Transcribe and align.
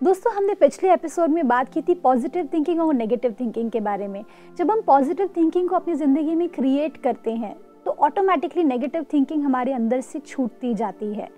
दोस्तों, 0.00 0.32
हमने 0.32 0.54
पिछले 0.54 0.92
एपिसोड 0.92 1.30
में 1.30 1.46
बात 1.48 1.72
की 1.72 1.80
थी 1.82 1.94
पॉजिटिव 1.94 2.48
थिंकिंग 2.52 2.80
और 2.80 2.92
नेगेटिव 2.94 3.34
थिंकिंग 3.40 3.70
के 3.70 3.80
बारे 3.80 4.06
में। 4.08 4.24
जब 4.58 4.70
हम 4.70 4.80
पॉजिटिव 4.80 5.30
थिंकिंग 5.36 5.68
को 5.68 5.76
अपनी 5.76 5.94
ज़िंदगी 5.94 6.34
में 6.34 6.48
क्रिएट 6.48 6.96
करते 6.96 7.32
हैं 7.32 7.54
तो 7.84 7.90
ऑटोमेटिकली 8.00 8.64
नेगेटिव 8.64 9.06
थिंकिंग 9.12 9.42
हमारे 9.44 9.72
अंदर 9.72 10.00
से 10.00 10.20
छूटती 10.20 10.72
जाती 10.74 11.12
है। 11.14 11.28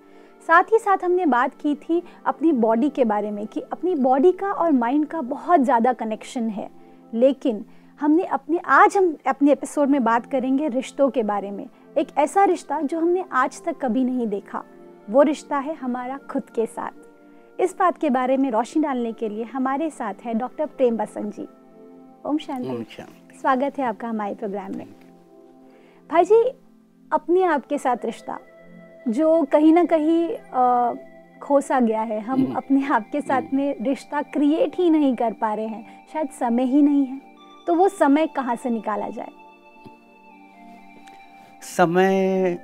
साथ 0.47 0.71
ही 0.73 0.79
साथ 0.79 1.03
हमने 1.03 1.25
बात 1.25 1.55
की 1.61 1.75
थी 1.77 2.01
अपनी 2.25 2.51
बॉडी 2.51 2.89
के 2.89 3.05
बारे 3.05 3.31
में 3.31 3.45
कि 3.47 3.61
अपनी 3.61 3.95
बॉडी 3.97 4.31
का 4.33 4.51
और 4.51 4.71
माइंड 4.73 5.07
का 5.07 5.21
बहुत 5.23 5.61
ज़्यादा 5.61 5.93
कनेक्शन 5.93 6.49
है। 6.49 6.69
लेकिन 7.13 7.65
हमने 7.99 8.23
अपने, 8.23 8.59
आज 8.59 8.97
हम 8.97 9.15
अपने 9.27 9.51
एपिसोड 9.51 9.89
में 9.89 10.03
बात 10.03 10.31
करेंगे 10.31 10.67
रिश्तों 10.69 11.09
के 11.09 11.23
बारे 11.23 11.51
में। 11.51 11.67
एक 11.97 12.17
ऐसा 12.17 12.43
रिश्ता 12.45 12.81
जो 12.81 12.99
हमने 12.99 13.25
आज 13.33 13.61
तक 13.63 13.81
कभी 13.81 14.03
नहीं 14.03 14.27
देखा। 14.29 14.63
वो 15.09 15.21
रिश्ता 15.23 15.57
है 15.57 15.75
हमारा 15.75 16.19
खुद 16.31 16.49
के 16.55 16.65
साथ। 16.65 17.00
इस 17.61 17.75
बात 17.79 17.97
के 17.97 18.09
बारे 18.09 18.37
में 18.37 18.49
रोशनी 18.51 18.81
डालने 18.83 19.11
के 19.13 19.29
लिए 19.29 19.43
हमारे 19.43 19.89
साथ 19.89 20.25
है 20.25 20.33
डॉक्टर 20.33 20.65
प्रेम 20.65 20.97
बसंत 20.97 21.35
जी। 21.35 21.47
ओम 22.25 22.37
शांति। 22.37 23.03
स्वागत 23.39 23.77
है 23.79 23.85
आपका 23.85 24.07
हमारे 24.07 24.35
प्रोग्राम 24.35 24.75
में। 24.77 24.85
भाई 26.09 26.23
जी 26.25 26.41
अपने 27.11 27.43
आप 27.43 27.65
के 27.65 27.77
साथ 27.77 28.05
रिश्ता 28.05 28.37
जो 29.07 29.43
कहीं 29.43 29.73
ना 29.73 29.83
कहीं 29.93 31.39
खोसा 31.39 31.79
गया 31.79 32.01
है 32.01 32.19
हम 32.19 32.39
हम्म। 32.39 32.55
अपने 32.55 32.85
आप 32.87 33.09
के 33.11 33.21
साथ 33.21 33.53
में 33.53 33.83
रिश्ता 33.83 34.21
क्रिएट 34.21 34.75
ही 34.75 34.89
नहीं 34.89 35.15
कर 35.15 35.33
पा 35.33 35.53
रहे 35.53 35.67
हैं। 35.67 36.05
शायद 36.13 36.29
समय 36.29 36.63
ही 36.63 36.81
नहीं 36.81 37.05
है। 37.05 37.21
तो 37.67 37.75
वो 37.75 37.87
समय 37.89 38.27
कहाँ 38.27 38.55
से 38.55 38.69
निकाला 38.69 39.09
जाए? 39.09 39.31
समय 41.61 42.57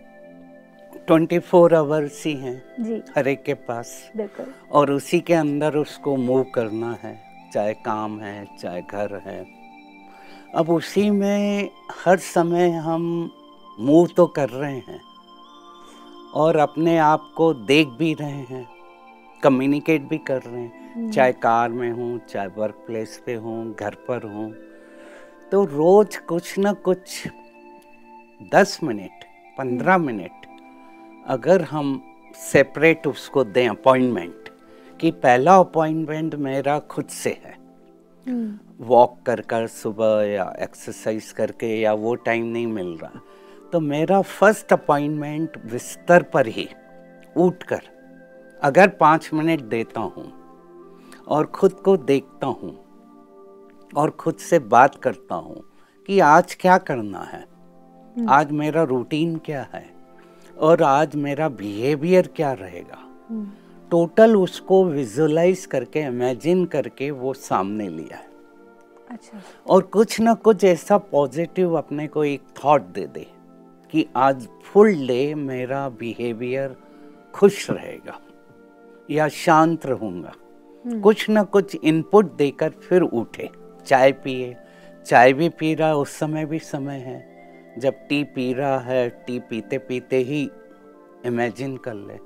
24 1.08 1.40
फोर 1.40 1.74
आवर्स 1.76 2.26
ही 2.26 2.34
हैं 2.34 2.62
जी। 2.80 3.02
हर 3.16 3.28
एक 3.28 3.44
के 3.44 3.54
पास। 3.54 3.92
बिल्कुल। 4.18 4.46
और 4.72 4.92
उसी 4.92 5.20
के 5.20 5.34
अंदर 5.34 5.76
उसको 5.76 6.16
मूव 6.16 6.44
करना 6.56 6.92
है 7.04 7.16
चाहे 7.54 7.74
काम 7.86 8.20
है 8.20 8.46
चाहे 8.60 8.82
घर 8.82 9.16
है। 9.26 9.46
अब 10.56 10.70
उसी 10.70 11.10
में 11.12 11.70
हर 12.06 12.18
समय 12.18 12.70
हम 12.86 13.04
मूव 13.78 14.08
तो 14.18 14.26
कर 14.28 14.50
रहे 14.50 14.78
हैं 14.78 15.00
और 16.34 16.58
अपने 16.58 16.98
आप 16.98 17.32
को 17.38 17.54
देख 17.54 17.88
भी 17.88 18.14
रहे 18.14 18.44
हैं 18.50 18.66
कम्युनिकेट 19.44 20.08
भी 20.10 20.18
कर 20.18 20.42
रहे 20.42 20.62
हैं। 20.62 20.94
हम्म, 20.96 21.12
चाहे 21.12 21.32
कार 21.34 21.70
में 21.70 21.92
हूँ 21.92 22.20
चाहे 22.30 22.48
वर्क 22.58 22.84
प्लेस 22.88 23.22
पे 23.26 23.34
हूँ 23.36 23.76
घर 23.76 23.96
पर 24.08 24.24
हूँ। 24.24 24.52
तो 25.52 25.64
रोज 25.66 26.18
कुछ 26.28 26.58
ना 26.60 26.74
कुछ 26.74 27.28
दस 28.54 28.80
मिनट 28.84 29.24
पंद्रह 29.58 29.98
मिनट 29.98 30.37
अगर 31.28 31.62
हम 31.62 32.02
सेपरेट 32.36 33.08
उसको 33.08 33.44
दें 33.44 33.68
अपॉइंटमेंट 33.70 34.50
कि 35.00 35.12
पहला 35.12 35.56
अपॉइंटमेंट 35.56 36.36
मेरा 36.36 36.78
खुद 36.80 37.06
से 37.06 37.30
है। 37.46 37.56
हम्म, 38.26 38.86
वॉक 38.86 39.18
कर 39.26 39.42
कर 39.42 39.68
सुबह 39.68 40.22
या 40.24 40.54
एक्सरसाइज 40.60 41.32
करके 41.32 41.68
या 41.80 41.94
वो 41.94 42.16
टाइम 42.16 42.46
नहीं 42.46 42.68
मिल 42.68 42.98
रहा। 42.98 43.20
तो 43.74 43.80
मेरा 43.80 44.22
फ़र्स्ट 44.22 44.74
अपॉइंटमेंट 44.74 45.58
बिस्तर 45.72 46.24
पर 46.24 46.48
ही 46.48 46.68
उठ 47.38 47.64
कर। 47.64 47.82
अगर 48.62 48.88
पाँच 48.90 49.30
मिनट 49.34 49.62
देता 49.62 50.00
हूँ 50.00 50.32
और 51.28 51.46
खुद 51.46 51.74
को 51.74 51.98
देखता 51.98 52.48
हूँ 52.48 52.76
और 53.96 54.10
खुद 54.10 54.36
से 54.36 54.60
बात 54.60 54.96
करता 54.96 55.36
हूँ 55.36 55.64
कि 56.10 56.20
आज 56.20 56.56
क्या 56.56 56.78
करना 56.78 57.22
है? 57.24 57.46
आज 58.30 58.52
मेरा 58.52 58.84
रूटीन 58.84 59.36
क्या 59.38 59.68
है? 59.74 59.97
और 60.60 60.84
आज 60.84 61.16
मेरा 61.16 61.50
बिहेवियर 61.50 62.28
क्या 62.28 62.54
रहेगा? 62.54 62.98
हम्म, 63.30 63.52
टोटल 63.92 64.36
उसको 64.36 64.84
विजुलाइज 64.86 65.66
करके 65.66 66.00
इमेजिन 66.00 66.66
करके 66.66 67.12
वो 67.12 67.34
सामने 67.34 67.90
लिया 67.90 68.18
है। 68.18 68.26
अच्छा। 69.10 69.42
और 69.68 69.82
कुछ 69.82 70.20
ना 70.20 70.34
कुछ 70.34 70.64
ऐसा 70.64 70.98
पॉजिटिव 70.98 71.74
अपने 71.74 72.08
को 72.08 72.24
एक 72.26 72.42
थॉट 72.64 72.82
दे 72.82 73.06
दे 73.08 73.28
कि 73.92 74.06
आज 74.16 74.48
फुल 74.66 75.08
डे 75.08 75.36
मेरा 75.36 75.90
बिहेवियर 75.90 76.76
खुश 77.34 77.70
रहेगा 77.72 78.20
या 79.12 79.28
शांत 79.28 79.86
रहूँगा। 79.86 80.34
कुछ 80.86 81.30
ना 81.30 81.44
कुछ 81.44 81.76
इनपुट 81.84 82.36
देकर 82.36 82.70
फिर 82.70 83.02
उठे। 83.02 83.50
चाय 83.86 84.12
पिए। 84.12 84.56
चाय 85.06 85.34
भी 85.34 85.50
पी 85.50 85.74
रहा 85.74 85.94
उस 85.96 86.10
समय 86.10 86.46
भी 86.46 86.60
समय 86.60 86.98
है। 86.98 87.37
जब 87.78 88.08
टी 88.10 88.24
पी 88.24 88.52
रहा 88.54 88.80
है 88.80 89.10
टी 89.28 89.40
पीते 89.40 89.78
पीते 89.78 90.18
ही 90.18 90.50
इमेजिन 91.26 91.76
कर 91.78 91.94
ले। 91.94 92.18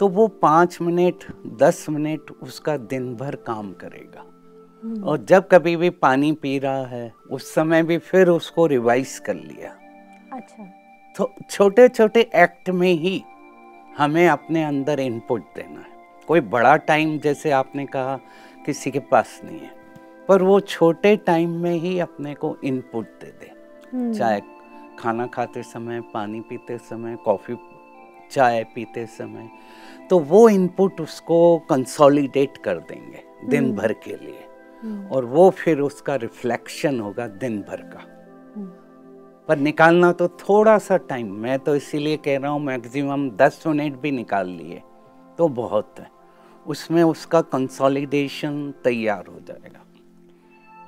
तो 0.00 0.08
वो 0.08 0.26
पाँच 0.42 0.80
मिनट 0.80 1.24
दस 1.58 1.86
मिनट 1.90 2.30
उसका 2.42 2.76
दिन 2.76 3.14
भर 3.16 3.36
काम 3.36 3.72
करेगा। 3.72 4.24
और 5.04 5.24
जब 5.24 5.48
कभी 5.48 5.76
भी 5.76 5.90
पानी 5.90 6.32
पी 6.32 6.58
रहा 6.58 6.84
है 6.86 7.12
उस 7.30 7.54
समय 7.54 7.82
भी 7.82 7.98
फिर 7.98 8.28
उसको 8.28 8.66
रिवाइज 8.66 9.18
कर 9.18 9.34
लिया। 9.34 9.70
अच्छा। 10.32 10.64
तो 11.14 11.32
छोटे 11.50 11.88
छोटे 11.88 12.20
एक्ट 12.34 12.70
में 12.70 12.92
ही 12.92 13.20
हमें 13.98 14.26
अपने 14.28 14.62
अंदर 14.64 15.00
इनपुट 15.00 15.42
देना 15.56 15.80
है। 15.80 15.96
कोई 16.28 16.40
बड़ा 16.40 16.76
टाइम 16.76 17.18
जैसे 17.18 17.50
आपने 17.50 17.86
कहा 17.86 18.18
किसी 18.66 18.90
के 18.90 18.98
पास 19.10 19.40
नहीं 19.44 19.60
है। 19.60 19.70
पर 20.28 20.42
वो 20.42 20.60
छोटे 20.60 21.16
टाइम 21.16 21.50
में 21.62 21.74
ही 21.74 21.98
अपने 21.98 22.34
को 22.34 22.56
इनपुट 22.64 23.06
दे 23.20 23.32
दे 23.40 23.50
हम्म, 23.92 24.12
चाहे 24.12 24.40
खाना 24.98 25.26
खाते 25.26 25.62
समय 25.62 26.00
पानी 26.14 26.40
पीते 26.40 26.78
समय 26.80 27.16
कॉफ़ी 27.24 27.56
चाय 28.30 28.62
पीते 28.74 29.06
समय 29.06 29.48
तो 30.10 30.18
वो 30.20 30.48
इनपुट 30.48 31.00
उसको 31.00 31.38
कंसोलिडेट 31.70 32.56
कर 32.56 32.78
देंगे 32.80 33.22
दिन 33.48 33.72
भर 33.74 33.92
के 33.94 34.16
लिए। 34.16 34.44
हम्म, 34.82 35.06
और 35.06 35.24
वो 35.24 35.48
फिर 35.50 35.80
उसका 35.80 36.14
रिफ्लेक्शन 36.16 37.00
होगा 37.00 37.26
दिन 37.28 37.60
भर 37.60 37.82
का। 37.84 38.00
हम्म, 38.56 38.68
पर 39.48 39.58
निकालना 39.58 40.12
तो 40.12 40.28
थोड़ा 40.28 40.76
सा 40.78 40.96
टाइम 41.08 41.32
मैं 41.36 41.58
तो 41.58 41.74
इसीलिए 41.76 42.16
कह 42.16 42.38
रहा 42.38 42.50
हूँ 42.50 42.60
मैक्सिमम 42.60 43.28
दस 43.36 43.62
मिनट 43.66 44.00
भी 44.00 44.10
निकाल 44.10 44.48
लिए 44.48 44.82
तो 45.38 45.48
बहुत 45.48 45.94
है। 45.98 46.10
उसमें 46.66 47.02
उसका 47.02 47.40
कंसोलिडेशन 47.42 48.72
तैयार 48.84 49.26
हो 49.26 49.40
जाएगा। 49.40 49.84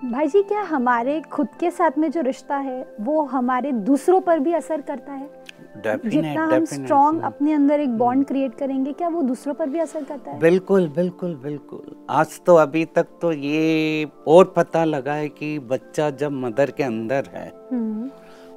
भाई 0.00 0.26
जी 0.26 0.42
क्या 0.42 0.60
हमारे 0.62 1.20
खुद 1.20 1.48
के 1.60 1.70
साथ 1.70 1.98
में 1.98 2.10
जो 2.10 2.20
रिश्ता 2.20 2.56
है 2.56 2.96
वो 3.00 3.22
हमारे 3.22 3.72
दूसरों 3.72 4.20
पर 4.20 4.38
भी 4.38 4.52
असर 4.52 4.80
करता 4.80 5.12
है? 5.12 5.28
जितना 5.76 6.44
हम 6.44 6.64
स्ट्रॉन्ग 6.64 7.22
अपने 7.22 7.52
अंदर 7.52 7.80
एक 7.80 7.96
बॉन्ड 7.98 8.26
क्रिएट 8.26 8.54
करेंगे 8.54 8.92
क्या 8.92 9.08
वो 9.08 9.22
दूसरों 9.22 9.54
पर 9.54 9.68
भी 9.68 9.78
असर 9.78 10.04
करता 10.04 10.30
है? 10.30 10.38
बिल्कुल 10.38 10.88
बिल्कुल 10.88 11.34
बिल्कुल। 11.34 11.94
आज 12.10 12.40
तो 12.46 12.54
अभी 12.54 12.84
तक 12.84 13.06
तो 13.22 13.32
ये 13.32 14.06
और 14.28 14.52
पता 14.56 14.84
लगा 14.84 15.14
है 15.14 15.28
कि 15.28 15.58
बच्चा 15.58 16.08
जब 16.10 16.32
मदर 16.32 16.70
के 16.70 16.82
अंदर 16.82 17.28
है 17.34 17.46
हम्म, 17.72 18.10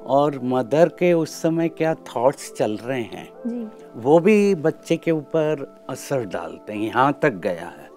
और 0.06 0.38
मदर 0.44 0.88
के 0.88 1.12
उस 1.12 1.40
समय 1.42 1.68
क्या 1.68 1.94
थॉट्स 1.94 2.52
चल 2.52 2.76
रहे 2.76 3.02
हैं 3.02 3.28
जी। 3.46 3.66
वो 3.96 4.18
भी 4.20 4.54
बच्चे 4.54 4.96
के 4.96 5.10
ऊपर 5.10 5.66
असर 5.90 6.24
डालते 6.24 6.72
हैं 6.72 6.80
यहाँ 6.80 7.12
तक 7.22 7.34
गया 7.42 7.68
है। 7.68 7.88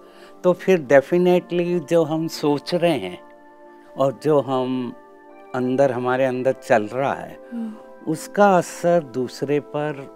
तो 0.44 0.52
फिर 0.52 0.82
डेफिनेटली 0.86 1.78
जो 1.80 2.02
हम 2.04 2.26
सोच 2.28 2.74
रहे 2.74 2.98
हैं 2.98 3.18
और 3.98 4.18
जो 4.22 4.40
हम 4.40 4.92
अंदर 5.54 5.92
हमारे 5.92 6.24
अंदर 6.24 6.52
चल 6.52 6.86
रहा 6.86 7.12
है 7.14 7.38
हम्म, 7.52 7.72
उसका 8.12 8.56
असर 8.56 9.02
दूसरे 9.14 9.58
पर 9.74 10.06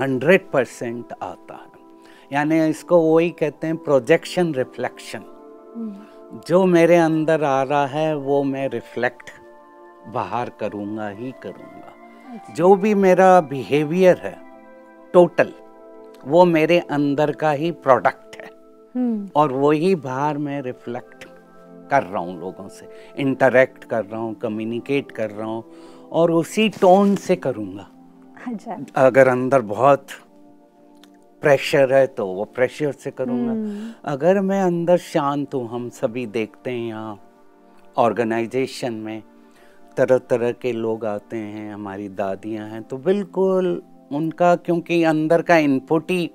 हंड्रेड 0.00 0.50
परसेंट 0.50 1.12
आता 1.22 1.54
है। 1.54 1.72
यानी 2.32 2.60
इसको 2.68 3.00
वही 3.00 3.30
कहते 3.30 3.66
हैं 3.66 3.76
प्रोजेक्शन 3.76 4.52
रिफ्लेक्शन 4.54 5.22
हम्म, 5.76 6.40
जो 6.48 6.64
मेरे 6.66 6.96
अंदर 6.96 7.44
आ 7.44 7.62
रहा 7.62 7.86
है 7.86 8.14
वो 8.16 8.42
मैं 8.44 8.68
रिफ्लेक्ट 8.68 9.30
बाहर 10.14 10.50
करूँगा 10.60 11.08
ही 11.08 11.32
करूँगा। 11.42 11.92
अच्छा, 12.34 12.52
जो 12.54 12.74
भी 12.74 12.94
मेरा 12.94 13.40
बिहेवियर 13.40 14.16
है 14.16 14.36
टोटल 15.14 15.52
वो 16.26 16.44
मेरे 16.44 16.78
अंदर 16.90 17.32
का 17.32 17.50
ही 17.52 17.70
प्रोडक्ट 17.70 18.36
है। 18.36 18.50
हम्म, 18.94 19.28
और 19.36 19.52
वही 19.52 19.94
बाहर 19.94 20.38
मैं 20.38 20.60
रिफ्लेक्ट 20.62 21.23
कर 21.90 22.02
रहा 22.02 22.22
हूँ 22.22 22.38
लोगों 22.40 22.68
से 22.68 22.88
इंटरेक्ट 23.18 23.84
कर 23.84 24.04
रहा 24.04 24.20
हूँ 24.20 24.34
कम्युनिकेट 24.34 25.10
कर 25.12 25.30
रहा 25.30 25.46
हूँ 25.46 25.64
और 26.12 26.30
उसी 26.32 26.68
टोन 26.70 27.14
से 27.16 27.36
करूँगा। 27.36 27.86
अच्छा 28.46 28.76
अगर 28.96 29.28
अंदर 29.28 29.60
बहुत 29.70 30.06
प्रेशर 31.42 31.92
है 31.94 32.06
तो 32.08 32.26
वो 32.26 32.44
प्रेशर 32.46 32.92
से 32.92 33.10
करूँगा। 33.10 33.52
हम्म, 33.52 33.92
अगर 34.04 34.40
मैं 34.40 34.62
अंदर 34.62 34.98
शांत 34.98 35.54
हूँ 35.54 35.68
हम 35.70 35.88
सभी 35.92 36.26
देखते 36.28 36.70
हैं 36.70 36.86
यहाँ 36.88 37.18
ऑर्गेनाइजेशन 37.96 38.94
में 38.94 39.22
तरह 39.96 40.18
तरह 40.30 40.52
के 40.52 40.72
लोग 40.72 41.04
आते 41.06 41.36
हैं 41.36 41.72
हमारी 41.72 42.08
दादियाँ 42.10 42.68
हैं 42.68 42.82
तो 42.82 42.96
बिल्कुल 43.00 43.82
उनका 44.12 44.54
क्योंकि 44.56 45.02
अंदर 45.04 45.42
का 45.42 45.56
इनपुट 45.58 46.10
ही 46.10 46.30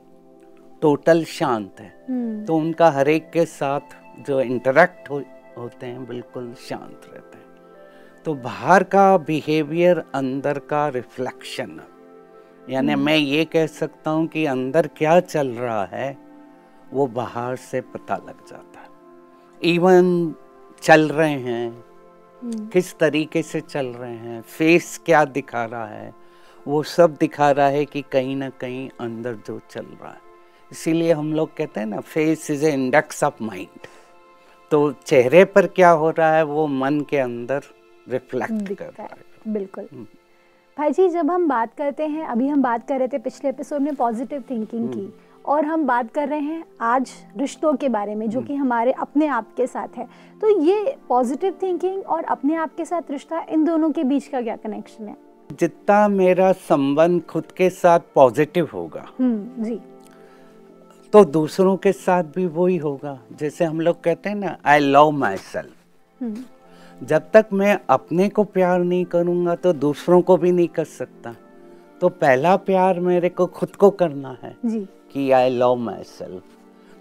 टोटल 0.82 1.24
शांत 1.24 1.80
है। 1.80 1.92
हम्म, 2.10 2.46
तो 2.46 2.56
उनका 2.56 2.90
हर 2.92 3.10
एक 3.10 3.30
के 3.32 3.46
साथ 3.46 3.96
जो 4.28 4.40
इंटरेक्ट 4.42 5.10
हो, 5.10 5.22
होते 5.60 5.86
हैं 5.86 6.06
बिल्कुल 6.08 6.54
शांत 6.60 7.02
रहते 7.06 7.38
हैं। 7.38 8.24
तो 8.26 8.34
बाहर 8.36 8.84
का 8.84 9.18
बिहेवियर 9.18 10.04
अंदर 10.16 10.60
का 10.70 10.88
रिफ्लेक्शन 10.90 11.80
यानी 12.70 12.96
मैं 12.96 13.16
ये 13.16 13.44
कह 13.46 13.68
सकता 13.68 14.12
हूँ 14.12 14.28
कि 14.28 14.46
अंदर 14.46 14.88
क्या 14.98 15.20
चल 15.20 15.48
रहा 15.50 15.84
है 15.86 16.18
वो 16.92 17.06
बाहर 17.08 17.56
से 17.56 17.82
पता 17.84 18.16
लग 18.18 18.46
जाता 18.48 18.80
है। 18.80 18.88
इवन 19.62 20.34
चल 20.84 21.08
रहे 21.10 21.32
हैं 21.32 21.70
हम्म, 22.42 22.68
किस 22.68 22.98
तरीके 23.00 23.42
से 23.44 23.62
चल 23.62 23.88
रहे 23.88 24.16
हैं 24.16 24.42
फेस 24.42 25.00
क्या 25.06 25.24
दिखा 25.28 25.64
रहा 25.66 25.86
है 25.86 26.14
वो 26.66 26.82
सब 26.84 27.16
दिखा 27.20 27.50
रहा 27.52 27.68
है 27.68 27.86
कि 27.86 28.02
कहीं 28.12 28.36
ना 28.36 28.50
कहीं 28.62 28.90
अंदर 29.00 29.36
जो 29.48 29.60
चल 29.70 29.86
रहा 30.02 30.12
है। 30.12 30.22
इसीलिए 30.72 31.14
हम 31.14 31.34
लोग 31.34 31.56
कहते 31.58 31.80
हैं 31.80 31.88
ना 31.88 32.00
face 32.00 32.50
is 32.52 32.66
a 32.66 32.72
index 32.74 33.24
of 33.24 33.44
mind 33.44 33.88
तो 34.72 34.92
चेहरे 35.04 35.44
पर 35.48 35.68
क्या 35.72 35.90
हो 35.94 36.10
रहा 36.10 36.34
है 36.34 36.44
वो 36.46 36.66
मन 36.76 37.00
के 37.10 37.18
अंदर 37.20 37.64
रिफ्लेक्ट 38.08 38.74
कर 38.74 38.86
रहा 38.86 39.04
है 39.04 39.54
बिल्कुल 39.54 39.88
हम्म। 39.92 40.06
भाई 40.78 40.92
जी 40.92 41.08
जब 41.10 41.32
हम 41.32 41.48
बात 41.48 41.74
करते 41.74 42.08
हैं 42.08 42.26
अभी 42.28 42.48
हम 42.48 42.62
बात 42.62 42.88
कर 42.88 43.00
रहे 43.00 43.08
थे 43.08 43.18
पिछले 43.20 43.50
एपिसोड 43.50 43.82
में 43.82 43.96
पॉजिटिव 43.96 44.44
थिंकिंग 44.50 44.84
हम्म। 44.84 44.94
की 44.94 45.12
और 45.46 45.66
हम 45.66 45.86
बात 45.86 46.12
कर 46.12 46.28
रहे 46.28 46.40
हैं 46.40 46.64
आज 46.82 47.12
रिश्तों 47.38 47.74
के 47.76 47.90
बारे 47.90 48.16
में 48.16 48.26
हम्म। 48.26 48.34
जो 48.34 48.42
कि 48.42 48.56
हमारे 48.56 48.92
अपने 49.00 49.28
आप 49.30 49.54
के 49.58 49.68
साथ 49.68 49.98
है 49.98 50.08
तो 50.42 50.50
ये 50.62 50.98
पॉजिटिव 51.10 51.58
थिंकिंग 51.62 52.04
और 52.06 52.24
अपने 52.28 52.56
आप 52.58 52.76
के 52.78 52.86
साथ 52.86 53.12
रिश्ता 53.12 53.46
इन 53.50 53.64
दोनों 53.66 53.92
के 53.92 54.04
बीच 54.04 54.28
का 54.28 54.42
क्या 54.42 54.56
कनेक्शन 54.58 55.08
है 55.08 55.16
जितना 55.52 56.08
मेरा 56.10 56.52
संबंध 56.64 57.22
खुद 57.26 57.52
के 57.52 57.70
साथ 57.72 58.00
पॉजिटिव 58.16 58.70
होगा 58.74 59.06
हम्म 59.20 59.64
जी 59.64 59.80
तो 61.14 61.24
दूसरों 61.26 61.76
के 61.78 61.92
साथ 61.92 62.24
भी 62.36 62.46
वही 62.48 62.78
होगा। 62.78 63.18
जैसे 63.40 63.66
हम 63.66 63.82
लोग 63.82 64.02
कहते 64.04 64.30
हैं 64.30 64.36
ना 64.36 64.58
आई 64.66 64.80
लव 64.80 65.12
माई 65.12 65.38
सेल्फ 65.38 66.22
हम्म। 66.22 67.06
जब 67.06 67.30
तक 67.34 67.46
मैं 67.54 67.78
अपने 67.90 68.28
को 68.30 68.44
प्यार 68.46 68.80
नहीं 68.82 69.06
करूँगा 69.06 69.56
तो 69.56 69.74
दूसरों 69.76 70.22
को 70.22 70.38
भी 70.38 70.52
नहीं 70.52 70.68
कर 70.68 70.86
सकता। 70.86 71.36
तो 72.02 72.10
पहला 72.10 72.56
प्यार 72.60 73.00
मेरे 73.00 73.30
को 73.30 73.46
खुद 73.48 73.76
को 73.76 73.90
करना 73.92 74.38
है 74.44 74.56
जी। 74.66 74.80
कि 75.14 75.30
आई 75.32 75.50
लव 75.50 75.76
माई 75.78 76.04
सेल्फ 76.06 76.44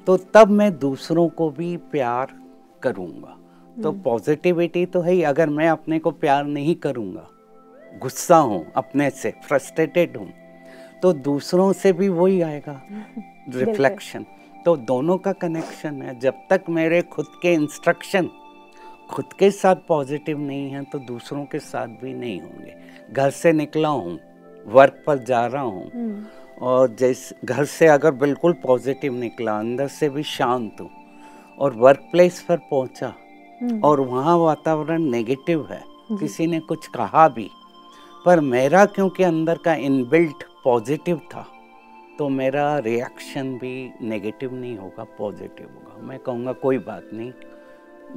तो 0.07 0.17
तब 0.35 0.51
मैं 0.51 0.79
दूसरों 0.79 1.29
को 1.31 1.51
भी 1.51 1.77
प्यार 1.93 2.35
करूँगा। 2.83 3.37
तो 3.77 3.93
पॉजिटिविटी 4.05 4.85
तो 4.87 5.01
है 5.01 5.13
ही 5.13 5.23
अगर 5.25 5.49
मैं 5.51 5.69
अपने 5.69 5.99
को 5.99 6.11
प्यार 6.13 6.45
नहीं 6.47 6.75
करूँगा 6.77 7.29
गुस्सा 8.03 8.37
हूँ 8.39 8.65
अपने 8.77 9.11
से 9.13 9.35
फ्रस्ट्रेटेड 9.45 10.17
हूँ 10.17 10.33
तो 11.03 11.13
दूसरों 11.13 11.73
से 11.73 11.93
भी 11.93 12.09
वही 12.11 12.41
आएगा। 12.43 12.81
रिफ्लेक्शन 13.51 14.27
तो 14.67 14.77
दोनों 14.77 15.17
का 15.19 15.33
कनेक्शन 15.35 16.01
है। 16.03 16.19
जब 16.21 16.35
तक 16.51 16.65
मेरे 16.71 17.01
खुद 17.05 17.27
के 17.43 17.53
इंस्ट्रक्शन 17.55 18.29
खुद 19.11 19.33
के 19.39 19.51
साथ 19.51 19.77
पॉजिटिव 19.89 20.39
नहीं 20.39 20.71
है 20.71 20.83
तो 20.85 20.99
दूसरों 20.99 21.45
के 21.45 21.59
साथ 21.59 21.89
भी 22.03 22.15
नहीं 22.15 22.41
होंगे। 22.41 22.75
घर 23.13 23.31
से 23.33 23.53
निकला 23.53 23.89
हूँ 23.89 24.19
वर्क 24.67 25.03
पर 25.07 25.19
जा 25.25 25.45
रहा 25.47 25.63
हूँ 25.63 25.91
हम्म। 25.91 26.25
और 26.67 26.95
जैसे 26.95 27.37
घर 27.45 27.65
से 27.67 27.87
अगर 27.89 28.11
बिल्कुल 28.17 28.53
पॉजिटिव 28.63 29.15
निकला 29.15 29.59
अंदर 29.59 29.89
से 29.89 30.09
भी 30.09 30.23
शांत 30.29 30.81
हूँ 30.81 30.91
और 31.59 31.75
वर्क 31.77 32.09
प्लेस 32.13 32.41
पर 32.49 32.57
पहुँचा 32.71 33.13
हम्म, 33.61 33.81
और 33.83 34.01
वहाँ 34.01 34.37
वातावरण 34.39 35.11
नेगेटिव 35.11 35.67
है 35.71 35.83
किसी 36.11 36.47
ने 36.47 36.61
कुछ 36.61 36.87
कहा 36.87 37.29
भी 37.29 37.49
पर 38.25 38.41
मेरा 38.43 38.85
क्योंकि 38.87 39.23
अंदर 39.23 39.59
का 39.65 39.75
इनबिल्ट 39.87 40.45
पॉजिटिव 40.65 41.21
था 41.35 41.47
तो 42.19 42.29
मेरा 42.29 42.79
रिएक्शन 42.79 43.53
भी 43.59 43.91
नेगेटिव 44.03 44.55
नहीं 44.55 44.77
होगा 44.79 45.05
पॉजिटिव 45.19 45.67
होगा। 45.67 46.07
मैं 46.07 46.19
कहूँगा 46.19 46.53
कोई 46.53 46.79
बात 46.79 47.11
नहीं 47.13 47.33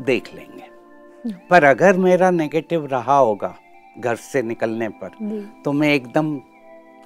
देख 0.06 0.34
लेंगे। 0.36 1.36
पर 1.50 1.64
अगर 1.64 1.98
मेरा 1.98 2.30
नेगेटिव 2.32 2.86
रहा 2.86 3.18
होगा 3.18 3.56
घर 4.00 4.16
से 4.16 4.42
निकलने 4.42 4.90
पर 5.02 5.10
तो 5.66 5.72
मैं 5.72 5.94
एकदम 5.94 6.34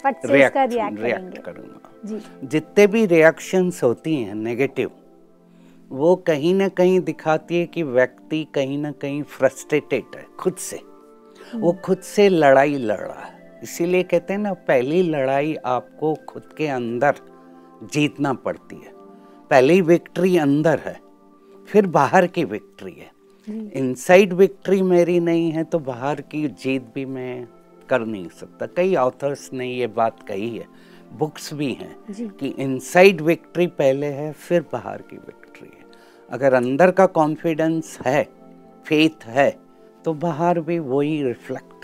रिएक्ट 0.06 0.58
रिएक्ट 0.72 1.38
करूँगा। 1.38 2.48
जितने 2.48 2.88
भी 2.88 3.06
रिएक्शंस 3.06 3.84
होती 3.84 4.16
हैं 4.16 4.36
नेगेटिव 4.36 4.92
वो 5.92 6.16
कहीं 6.28 6.54
ना 6.54 6.68
कहीं 6.70 7.00
दिखाती 7.02 7.60
है 7.60 7.66
कि 7.66 7.84
व्यक्ति 7.84 8.44
कहीं 8.54 8.78
ना 8.78 8.92
कहीं 8.92 9.24
फ्रस्ट्रेटेड 9.24 10.16
है 10.16 10.26
खुद 10.40 10.56
से। 10.60 10.82
वो 11.56 11.72
खुद 11.86 11.98
से 11.98 12.28
लड़ाई 12.30 12.76
लड़ 12.76 13.00
रहा 13.00 13.26
है। 13.26 13.35
इसीलिए 13.66 14.04
कहते 14.04 14.34
हैं 14.34 14.40
ना 14.40 14.54
पहली 14.68 15.02
लड़ाई 15.04 15.56
आपको 15.66 16.14
खुद 16.28 16.44
के 16.58 16.68
अंदर 16.70 17.16
जीतना 17.94 18.34
पड़ती 18.36 18.76
है। 18.76 18.92
पहली 19.52 19.82
विक्ट्री 19.84 20.38
अंदर 20.38 20.80
है 20.80 21.00
फिर 21.68 21.88
बाहर 21.90 22.28
की 22.28 22.44
विक्ट्री 22.46 22.92
है। 22.92 23.12
इनसाइड 23.48 24.34
विक्ट्री 24.34 24.82
मेरी 24.84 25.20
नहीं 25.22 25.52
है 25.52 25.64
तो 25.64 25.80
बाहर 25.82 26.22
की 26.24 26.48
जीत 26.48 26.92
भी 26.96 27.06
मैं 27.08 27.48
कर 27.90 28.06
नहीं 28.06 28.30
सकता। 28.32 28.66
कई 28.68 28.96
ऑथर्स 28.98 29.50
ने 29.54 29.68
ये 29.68 29.88
बात 29.96 30.24
कही 30.28 30.56
है 30.58 30.66
बुक्स 31.14 31.54
भी 31.54 31.72
हैं 31.74 32.30
कि 32.32 32.48
इनसाइड 32.60 33.22
विक्ट्री 33.22 33.68
पहले 33.76 34.08
है 34.14 34.32
फिर 34.34 34.62
बाहर 34.74 35.02
की 35.02 35.18
विक्ट्री 35.18 35.68
है। 35.70 35.84
अगर 36.30 36.54
अंदर 36.54 36.92
का 36.92 37.06
कॉन्फिडेंस 37.14 37.98
है 38.06 38.24
फेथ 38.86 39.26
है 39.28 39.50
तो 40.06 40.14
बाहर 40.16 40.60
भी 40.62 40.80
वही 40.82 41.22
रिफ्लेक्ट 41.24 41.75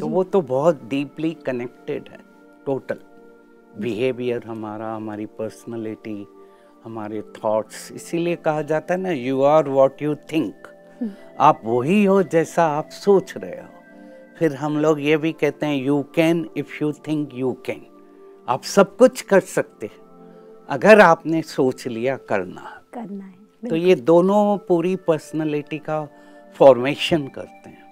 तो 0.00 0.08
वो 0.08 0.22
तो 0.24 0.40
बहुत 0.40 0.82
डीपली 0.84 1.30
कनेक्टेड 1.46 2.08
है 2.08 2.18
टोटल 2.66 2.98
बिहेवियर 3.78 4.44
हमारा 4.46 4.94
हमारी 4.94 5.26
पर्सनालिटी 5.26 6.26
हमारे 6.84 7.22
थॉट्स 7.36 7.90
इसीलिए 7.92 8.36
कहा 8.36 8.62
जाता 8.62 8.94
है 8.94 9.00
ना 9.00 9.10
you 9.10 9.42
are 9.42 9.68
what 9.68 10.02
you 10.02 10.14
think 10.32 10.68
आप 11.40 11.60
वही 11.64 12.04
हो 12.04 12.22
जैसा 12.22 12.66
आप 12.66 12.88
सोच 12.88 13.36
रहे 13.36 13.60
हो। 13.60 13.68
फिर 14.38 14.54
हम 14.54 14.78
लोग 14.78 15.00
ये 15.00 15.16
भी 15.16 15.32
कहते 15.32 15.66
हैं 15.66 15.76
you 15.76 16.02
can 16.14 16.48
if 16.56 16.78
you 16.82 16.92
think 17.08 17.34
you 17.34 17.52
can 17.66 17.86
आप 18.48 18.62
सब 18.64 18.96
कुछ 18.96 19.22
कर 19.22 19.40
सकते 19.40 19.86
हैं। 19.86 20.04
अगर 20.68 21.00
आपने 21.00 21.42
सोच 21.42 21.86
लिया 21.86 22.16
करना 22.28 22.80
करना 22.94 23.24
है 23.24 23.68
तो 23.68 23.76
ये 23.76 23.94
दोनों 23.94 24.58
पूरी 24.58 24.94
पर्सनालिटी 24.96 25.78
का 25.78 26.06
फॉर्मेशन 26.56 27.26
करते 27.28 27.68
हैं। 27.70 27.84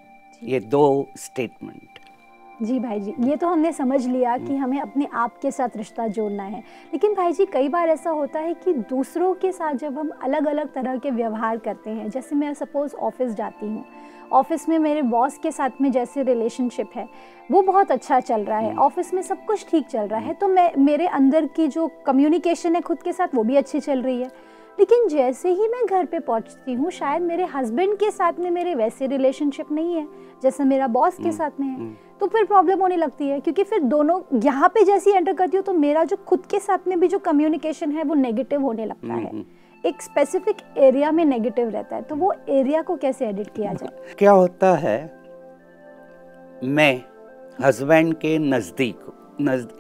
ये 0.43 0.61
दो 0.61 0.85
स्टेटमेंट 1.19 1.94
जी 2.63 2.79
भाई 2.79 3.01
जी 3.01 3.15
ये 3.21 3.37
तो 3.37 3.49
हमने 3.49 3.73
समझ 3.73 4.07
लिया 4.07 4.37
कि 4.39 4.57
हमें 4.57 4.81
अपने 4.81 5.07
आप 5.15 5.39
के 5.43 5.51
साथ 5.51 5.77
रिश्ता 5.77 6.07
जोड़ना 6.09 6.43
है। 6.43 6.59
लेकिन 6.93 7.15
भाई 7.15 7.33
जी 7.33 7.47
कई 7.47 7.69
बार 7.69 7.89
ऐसा 7.89 8.11
होता 8.11 8.41
है 8.41 8.55
कि 8.55 8.73
दूसरों 8.91 9.33
के 9.35 9.51
साथ 9.53 9.75
जब 9.75 9.99
हम 9.99 10.11
अलग 10.23 10.47
अलग 10.47 10.73
तरह 10.73 10.97
के 10.97 11.11
व्यवहार 11.11 11.59
करते 11.59 11.91
हैं 11.91 12.09
जैसे 12.11 12.37
मैं 12.37 12.53
सपोज़ 12.55 12.95
ऑफ़िस 12.97 13.33
जाती 13.33 13.67
हूँ 13.67 13.85
ऑफ़िस 14.33 14.69
में 14.69 14.79
मेरे 14.79 15.03
बॉस 15.03 15.39
के 15.39 15.51
साथ 15.51 15.81
में 15.81 15.91
जैसे 15.93 16.23
रिलेशनशिप 16.23 16.91
है 16.97 17.09
वो 17.51 17.63
बहुत 17.63 17.91
अच्छा 17.93 18.21
चल 18.21 18.45
रहा 18.45 18.59
है 18.59 18.75
ऑफ़िस 18.77 19.13
में 19.15 19.23
सब 19.23 19.45
कुछ 19.47 19.67
ठीक 19.71 19.87
चल 19.87 20.07
रहा 20.07 20.21
है 20.21 20.35
तो 20.35 20.49
मैं 20.49 20.71
मेरे 20.77 21.07
अंदर 21.09 21.47
की 21.47 21.69
जो 21.69 21.91
कम्युनिकेशन 22.07 22.75
है 22.75 22.81
खुद 22.81 23.03
के 23.03 23.13
साथ 23.13 23.35
वो 23.35 23.43
भी 23.43 23.57
अच्छी 23.57 23.81
चल 23.81 24.03
रही 24.03 24.21
है। 24.21 24.31
लेकिन 24.79 25.07
जैसे 25.09 25.49
ही 25.49 25.69
मैं 25.69 25.85
घर 25.87 26.05
पे 26.05 26.19
पहुँचती 26.19 26.73
हूँ 26.73 26.91
शायद 26.91 27.23
मेरे 27.23 27.45
हस्बैंड 27.45 27.97
के 27.99 28.11
साथ 28.11 28.39
में 28.39 28.51
मेरे 28.51 28.75
वैसे 28.75 29.07
रिलेशनशिप 29.07 29.71
नहीं 29.73 29.95
है 29.95 30.07
जैसे 30.43 30.65
मेरा 30.65 30.87
बॉस 30.87 31.19
के 31.19 31.33
साथ 31.33 31.61
में 31.61 31.67
है। 31.67 32.04
तो 32.21 32.27
फिर 32.27 32.45
प्रॉब्लम 32.45 32.81
होने 32.81 32.97
लगती 32.97 33.29
है 33.29 33.39
क्योंकि 33.41 33.63
फिर 33.65 33.81
दोनों 33.81 34.21
यहाँ 34.45 34.69
पे 34.69 34.85
जैसे 34.85 35.11
ही 35.11 35.17
एंटर 35.17 35.33
करती 35.33 35.57
हूँ 35.57 35.65
तो 35.65 35.73
मेरा 35.75 36.05
जो 36.05 36.17
खुद 36.27 36.47
के 36.51 36.59
साथ 36.61 36.87
में 36.89 36.99
भी 37.01 37.09
जो 37.09 37.19
कम्युनिकेशन 37.21 37.93
है 37.93 38.05
वो 38.05 38.15
नेगेटिव 38.15 38.63
होने 38.63 38.87
लगता 38.87 39.15
है। 39.15 39.45
एक 39.85 40.03
स्पेसिफिक 40.03 40.57
एरिया 40.79 41.11
में 41.13 41.25
नेगेटिव 41.25 41.69
रहता 41.69 41.97
है 41.97 42.03
तो 42.03 42.17
वो 42.17 42.33
एरिया 42.51 42.83
को 42.83 42.97
कैसे 42.97 43.27
एडिट 43.27 43.49
किया 43.57 43.73
जाए? 43.73 44.15
क्या 44.19 44.33
होता 44.33 44.73
है 44.77 44.99
मैं 46.65 47.03
हस्बैंड 47.63 48.15
के 48.15 48.39
नज़दीक 48.41 49.13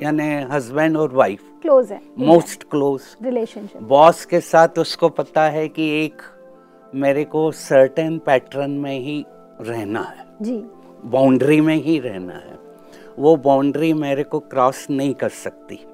यानी 0.02 0.28
हस्बैंड 0.50 0.96
और 0.96 1.12
वाइफ 1.14 1.40
क्लोज 1.62 1.92
है। 1.92 2.00
मोस्ट 2.20 2.64
क्लोज 2.70 3.02
रिलेशनशिप 3.22 3.82
बॉस 3.84 4.24
के 4.24 4.40
साथ 4.42 4.78
उसको 4.78 5.08
पता 5.10 5.42
है 5.48 5.66
कि 5.68 5.88
एक 6.04 6.22
मेरे 6.94 7.24
को 7.26 7.50
सर्टेन 7.52 8.18
पैटर्न 8.18 8.70
में 8.80 8.98
ही 8.98 9.24
रहना 9.60 10.00
है। 10.00 10.26
जी। 10.42 10.64
बाउंड्री 11.04 11.60
में 11.60 11.76
ही 11.76 11.98
रहना 11.98 12.32
है। 12.32 12.58
वो 13.18 13.36
बाउंड्री 13.36 13.92
मेरे 13.92 14.22
को 14.22 14.38
क्रॉस 14.38 14.86
नहीं 14.90 15.14
कर 15.14 15.28
सकती। 15.28 15.86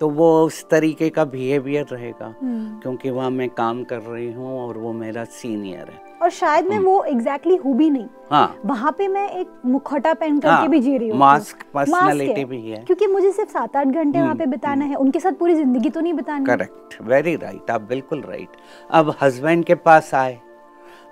तो 0.00 0.08
वो 0.08 0.46
उस 0.46 0.68
तरीके 0.70 1.10
का 1.10 1.24
बिहेवियर 1.24 1.84
रहेगा। 1.84 2.34
हम्म। 2.42 2.80
क्योंकि 2.80 3.10
वहाँ 3.10 3.30
मैं 3.30 3.48
काम 3.48 3.84
कर 3.84 4.00
रही 4.00 4.32
हूँ 4.32 4.68
और 4.68 4.78
वो 4.78 4.92
मेरा 4.92 5.24
सीनियर 5.24 5.78
है। 5.78 6.12
और 6.22 6.30
शायद 6.30 6.66
मैं 6.66 6.78
वो 6.78 7.04
एग्जैक्टली 7.04 7.56
हूँ 7.56 7.76
भी 7.76 7.90
नहीं। 7.90 8.06
हाँ। 8.30 8.60
वहाँ 8.66 8.94
पे 8.98 9.08
मैं 9.08 9.30
एक 9.30 9.48
मुखौटा 9.66 10.14
पहन 10.14 10.38
करके 10.38 10.54
हाँ, 10.54 10.68
भी 10.68 10.80
जी 10.80 10.98
रही 10.98 11.08
हूँ। 11.08 11.20
Mask 11.20 11.54
personality 11.76 12.44
भी 12.44 12.70
है। 12.70 12.76
क्योंकि 12.76 13.06
मुझे 13.06 13.32
सिर्फ़ 13.32 13.50
सात 13.50 13.76
आठ 13.76 13.86
घंटे 13.86 14.22
वहाँ 14.22 14.34
पे 14.34 14.46
बिताना 14.46 14.84
है। 14.84 14.94
उनके 14.94 15.20
साथ 15.20 15.32
पूरी 15.32 15.54
ज़िंदगी 15.54 15.90
तो 15.90 16.00
नहीं 16.00 16.14
बितानी। 16.14 16.44
करेक्ट 16.44 17.02
वेरी 17.02 17.36
राइट 17.36 17.70
आप 17.70 17.80
बिल्कुल 17.80 18.20
राइट 18.20 18.48
अब 18.90 19.14
हस्बैंड 19.22 19.64
के 19.64 19.74
पास 19.74 20.14
आए। 20.14 20.38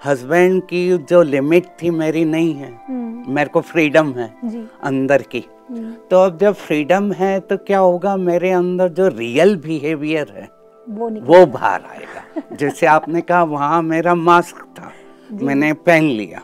हस्बैंड 0.04 0.62
की 0.62 0.98
जो 0.98 1.22
लिमिट 1.22 1.66
थी 1.82 1.90
मेरी 1.90 2.24
नहीं 2.24 2.54
है। 2.54 2.80
हम्म, 2.88 3.09
मेरे 3.28 3.50
को 3.50 3.60
फ्रीडम 3.60 4.12
है 4.12 4.32
जी। 4.44 4.66
अंदर 4.82 5.22
की। 5.22 5.44
हम्म, 5.70 5.92
तो 6.10 6.16
अब 6.16 6.38
जब 6.38 6.54
फ्रीडम 6.54 7.12
है 7.12 7.38
तो 7.40 7.56
क्या 7.56 7.78
होगा? 7.78 8.16
मेरे 8.16 8.50
अंदर 8.50 8.88
जो 8.88 9.08
रियल 9.08 9.56
बिहेवियर 9.56 10.32
है 10.36 10.48
वो 10.86 11.08
वो 11.10 11.44
बाहर 11.46 11.82
आएगा। 11.90 12.56
जैसे 12.56 12.86
आपने 12.86 13.20
कहा 13.20 13.42
वहाँ 13.44 13.82
मेरा 13.82 14.14
मास्क 14.14 14.64
था। 14.78 14.92
मैंने 15.32 15.72
पहन 15.72 16.04
लिया 16.04 16.40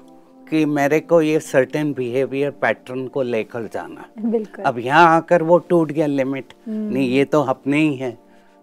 कि 0.50 0.64
मेरे 0.64 1.00
को 1.00 1.20
ये 1.22 1.38
सर्टेन 1.40 1.92
बिहेवियर 1.92 2.50
पैटर्न 2.50 3.06
को 3.06 3.22
लेकर 3.22 3.68
जाना। 3.74 4.62
अब 4.66 4.78
यहाँ 4.78 5.16
आकर 5.16 5.42
वो 5.42 5.58
टूट 5.58 5.92
गया 5.92 6.06
लिमिट 6.06 6.52
नहीं 6.68 7.08
ये 7.08 7.24
तो 7.24 7.42
अपने 7.44 7.78
ही 7.78 7.96
है। 7.96 8.16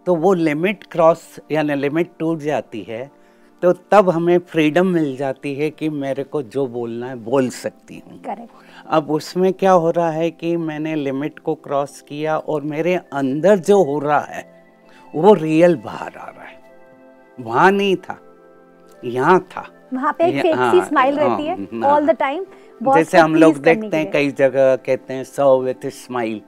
तो 0.08 0.16
वो 0.16 0.34
लिमिट 0.34 0.84
क्रॉस 0.84 1.40
यानी 1.52 1.76
लिमिट 1.76 2.12
टूट 2.20 2.40
जाती 2.40 2.82
है 2.82 3.10
तो 3.64 3.72
तब 3.92 4.10
हमें 4.10 4.38
फ्रीडम 4.40 4.88
मिल 4.88 5.16
जाती 5.18 5.54
है 5.56 5.70
कि 5.70 5.90
मेरे 5.90 6.24
को 6.24 6.42
जो 6.44 6.66
बोलना 6.68 7.08
है 7.08 7.16
बोल 7.16 7.50
सकती 7.50 8.02
हूँ। 8.08 8.48
अब 8.88 9.12
उसमें 9.12 9.54
क्या 9.54 9.72
हो 9.72 9.92
रहा 9.92 10.10
है 10.10 10.32
कि 10.32 10.56
मैंने 10.58 10.96
लिमिट 10.96 11.40
को 11.40 11.56
क्रॉस 11.56 12.02
किया 12.02 12.38
और 12.38 12.62
मेरे 12.62 12.96
अंदर 12.96 13.60
जो 13.60 13.84
हो 13.84 14.00
रहा 14.00 14.20
है 14.20 14.46
वो 15.14 15.34
रियल 15.34 15.76
बाहर 15.76 16.18
आ 16.18 16.28
रहा 16.30 16.44
है। 16.44 16.58
वहाँ 17.40 17.72
नहीं 17.72 17.96
था 17.96 18.20
यहाँ 19.04 19.40
था। 19.40 19.66
वहाँ 19.94 20.14
पे 20.14 20.26
एक 20.26 20.56
हाँ, 20.56 20.86
स्माइल 20.86 21.16
रहती 21.16 21.44
है 21.44 21.56
हाँ, 21.56 21.92
ऑल 21.92 22.08
द 22.08 22.12
टाइम 22.12 22.46
जैसे 22.82 23.18
हम 23.18 23.36
लोग 23.36 23.58
देखते 23.58 23.98
हैं 23.98 24.12
कई 24.12 24.32
जगह 24.32 24.76
कहते 24.76 25.14
हैं 25.14 25.24
सो 25.24 25.60
विथ 25.62 25.88
स्माइल 25.88 26.42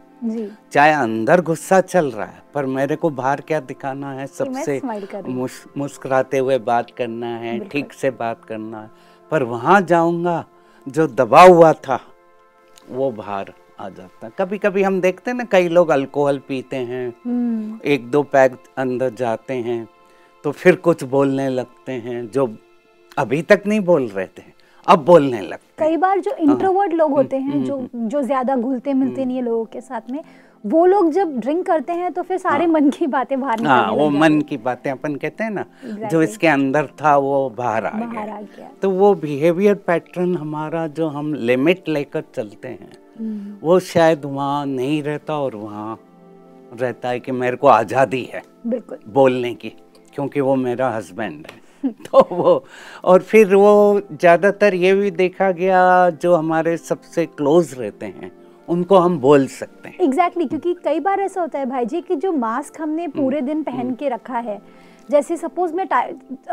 चाहे 0.71 0.91
अंदर 0.93 1.41
गुस्सा 1.41 1.79
चल 1.81 2.11
रहा 2.11 2.25
है 2.25 2.41
पर 2.53 2.65
मेरे 2.67 2.95
को 2.95 3.09
बाहर 3.11 3.41
क्या 3.41 3.59
दिखाना 3.61 4.11
है? 4.13 4.27
सबसे। 4.27 4.79
मुस, 5.27 5.63
मुस्कुराते 5.77 6.37
हुए 6.37 6.57
बात 6.59 6.91
करना 6.97 7.27
है 7.37 7.59
ठीक 7.69 7.93
से 7.93 8.09
बात 8.11 8.45
करना 8.45 8.81
है। 8.81 8.89
पर 9.31 9.43
वहाँ 9.43 9.81
जाऊँगा 9.81 10.43
जो 10.87 11.07
दबा 11.09 11.41
हुआ 11.41 11.71
था 11.73 11.99
वो 12.89 13.11
बाहर 13.11 13.53
आ 13.79 13.89
जाता। 13.89 14.29
कभी 14.29 14.57
कभी 14.57 14.83
हम 14.83 14.99
देखते 15.01 15.31
हैं 15.31 15.37
ना 15.37 15.43
कई 15.43 15.67
लोग 15.69 15.89
अल्कोहल 15.89 16.39
पीते 16.47 16.77
हैं। 16.77 17.07
हम्म। 17.25 17.79
एक 17.85 18.09
दो 18.11 18.23
पैग 18.23 18.57
अंदर 18.77 19.09
जाते 19.13 19.53
हैं 19.53 19.87
तो 20.45 20.51
फिर 20.51 20.75
कुछ 20.75 21.03
बोलने 21.03 21.47
लगते 21.49 21.91
हैं 21.91 22.27
जो 22.31 22.47
अभी 23.17 23.41
तक 23.41 23.63
नहीं 23.67 23.79
बोल 23.81 24.07
रहे 24.07 24.25
थे। 24.27 24.54
अब 24.87 25.03
बोलने 25.05 25.39
लगते 25.41 25.83
हैं 25.83 25.89
कई 25.89 25.97
बार 25.97 26.19
जो 26.19 26.31
इंट्रोवर्ट 26.39 26.93
लोग 26.93 27.09
हम्म, 27.09 27.17
होते 27.17 27.37
हैं 27.37 27.63
जो 27.65 27.87
जो 27.95 28.21
ज़्यादा 28.21 28.55
घुलते 28.55 28.93
मिलते 28.93 29.25
नहीं 29.25 29.37
है 29.37 29.43
लोगों 29.43 29.65
के 29.65 29.81
साथ 29.81 30.11
में 30.11 30.21
वो 30.63 30.85
लोग 30.85 31.11
जब 31.11 31.37
ड्रिंक 31.39 31.65
करते 31.65 31.93
हैं 31.93 32.11
तो 32.13 32.21
फिर 32.23 32.37
सारे 32.37 32.67
मन 32.67 32.89
की 32.89 33.07
बातें 33.07 33.39
बाहर 33.41 33.63
हाँ 33.65 33.91
वो 33.91 34.09
मन 34.09 34.39
की 34.49 34.57
बातें 34.57 34.89
अपन 34.91 35.15
कहते 35.15 35.43
हैं 35.43 35.51
ना 35.51 35.65
Exactly. 35.65 36.09
जो 36.11 36.21
इसके 36.21 36.47
अंदर 36.47 36.85
था 37.01 37.15
वो 37.17 37.49
बाहर 37.57 37.85
आ 37.85 37.91
गया। 37.97 38.21
आ 38.21 38.39
गया। 38.41 38.69
तो 38.81 38.89
वो 38.91 39.13
बिहेवियर 39.15 39.75
पैटर्न 39.87 40.35
हमारा 40.37 40.85
जो 40.99 41.07
हम 41.07 41.33
लिमिट 41.33 41.89
लेकर 41.89 42.23
चलते 42.35 42.67
हैं 42.67 42.91
हम्म, 43.19 43.55
वो 43.63 43.79
शायद 43.91 44.25
वहाँ 44.25 44.65
नहीं 44.65 45.01
रहता 45.03 45.37
और 45.39 45.55
वहाँ 45.55 45.97
रहता 46.81 47.09
है 47.09 47.19
कि 47.19 47.31
मेरे 47.31 47.57
को 47.57 47.67
आज़ादी 47.67 48.23
है 48.33 48.41
बिल्कुल। 48.67 48.97
बोलने 49.13 49.53
की 49.55 49.69
क्योंकि 50.15 50.41
वो 50.41 50.55
मेरा 50.55 50.89
हस्बैंड 50.89 51.45
है। 51.51 51.63
तो 52.05 52.27
वो 52.31 52.63
और 53.03 53.21
फिर 53.21 53.53
वो 53.55 54.01
ज़्यादातर 54.11 54.73
ये 54.75 54.93
भी 54.95 55.11
देखा 55.13 55.51
गया 55.51 56.09
जो 56.21 56.35
हमारे 56.35 56.75
सबसे 56.77 57.25
क्लोज 57.27 57.73
रहते 57.79 58.05
हैं 58.05 58.31
उनको 58.67 58.97
हम 58.97 59.17
बोल 59.19 59.45
सकते 59.47 59.89
हैं। 59.89 59.97
एग्जैक्टली 59.99 60.43
exactly, 60.43 60.63
क्योंकि 60.63 60.81
कई 60.83 60.99
बार 60.99 61.19
ऐसा 61.19 61.41
होता 61.41 61.59
है 61.59 61.65
भाई 61.65 61.85
जी 61.85 62.01
कि 62.01 62.15
जो 62.15 62.31
मास्क 62.31 62.81
हमने 62.81 63.07
पूरे 63.09 63.41
दिन 63.41 63.63
पहन 63.63 63.93
के 63.95 64.09
रखा 64.09 64.39
है 64.39 64.59
जैसे 65.09 65.37
सपोज़ 65.37 65.73
मैं 65.73 65.85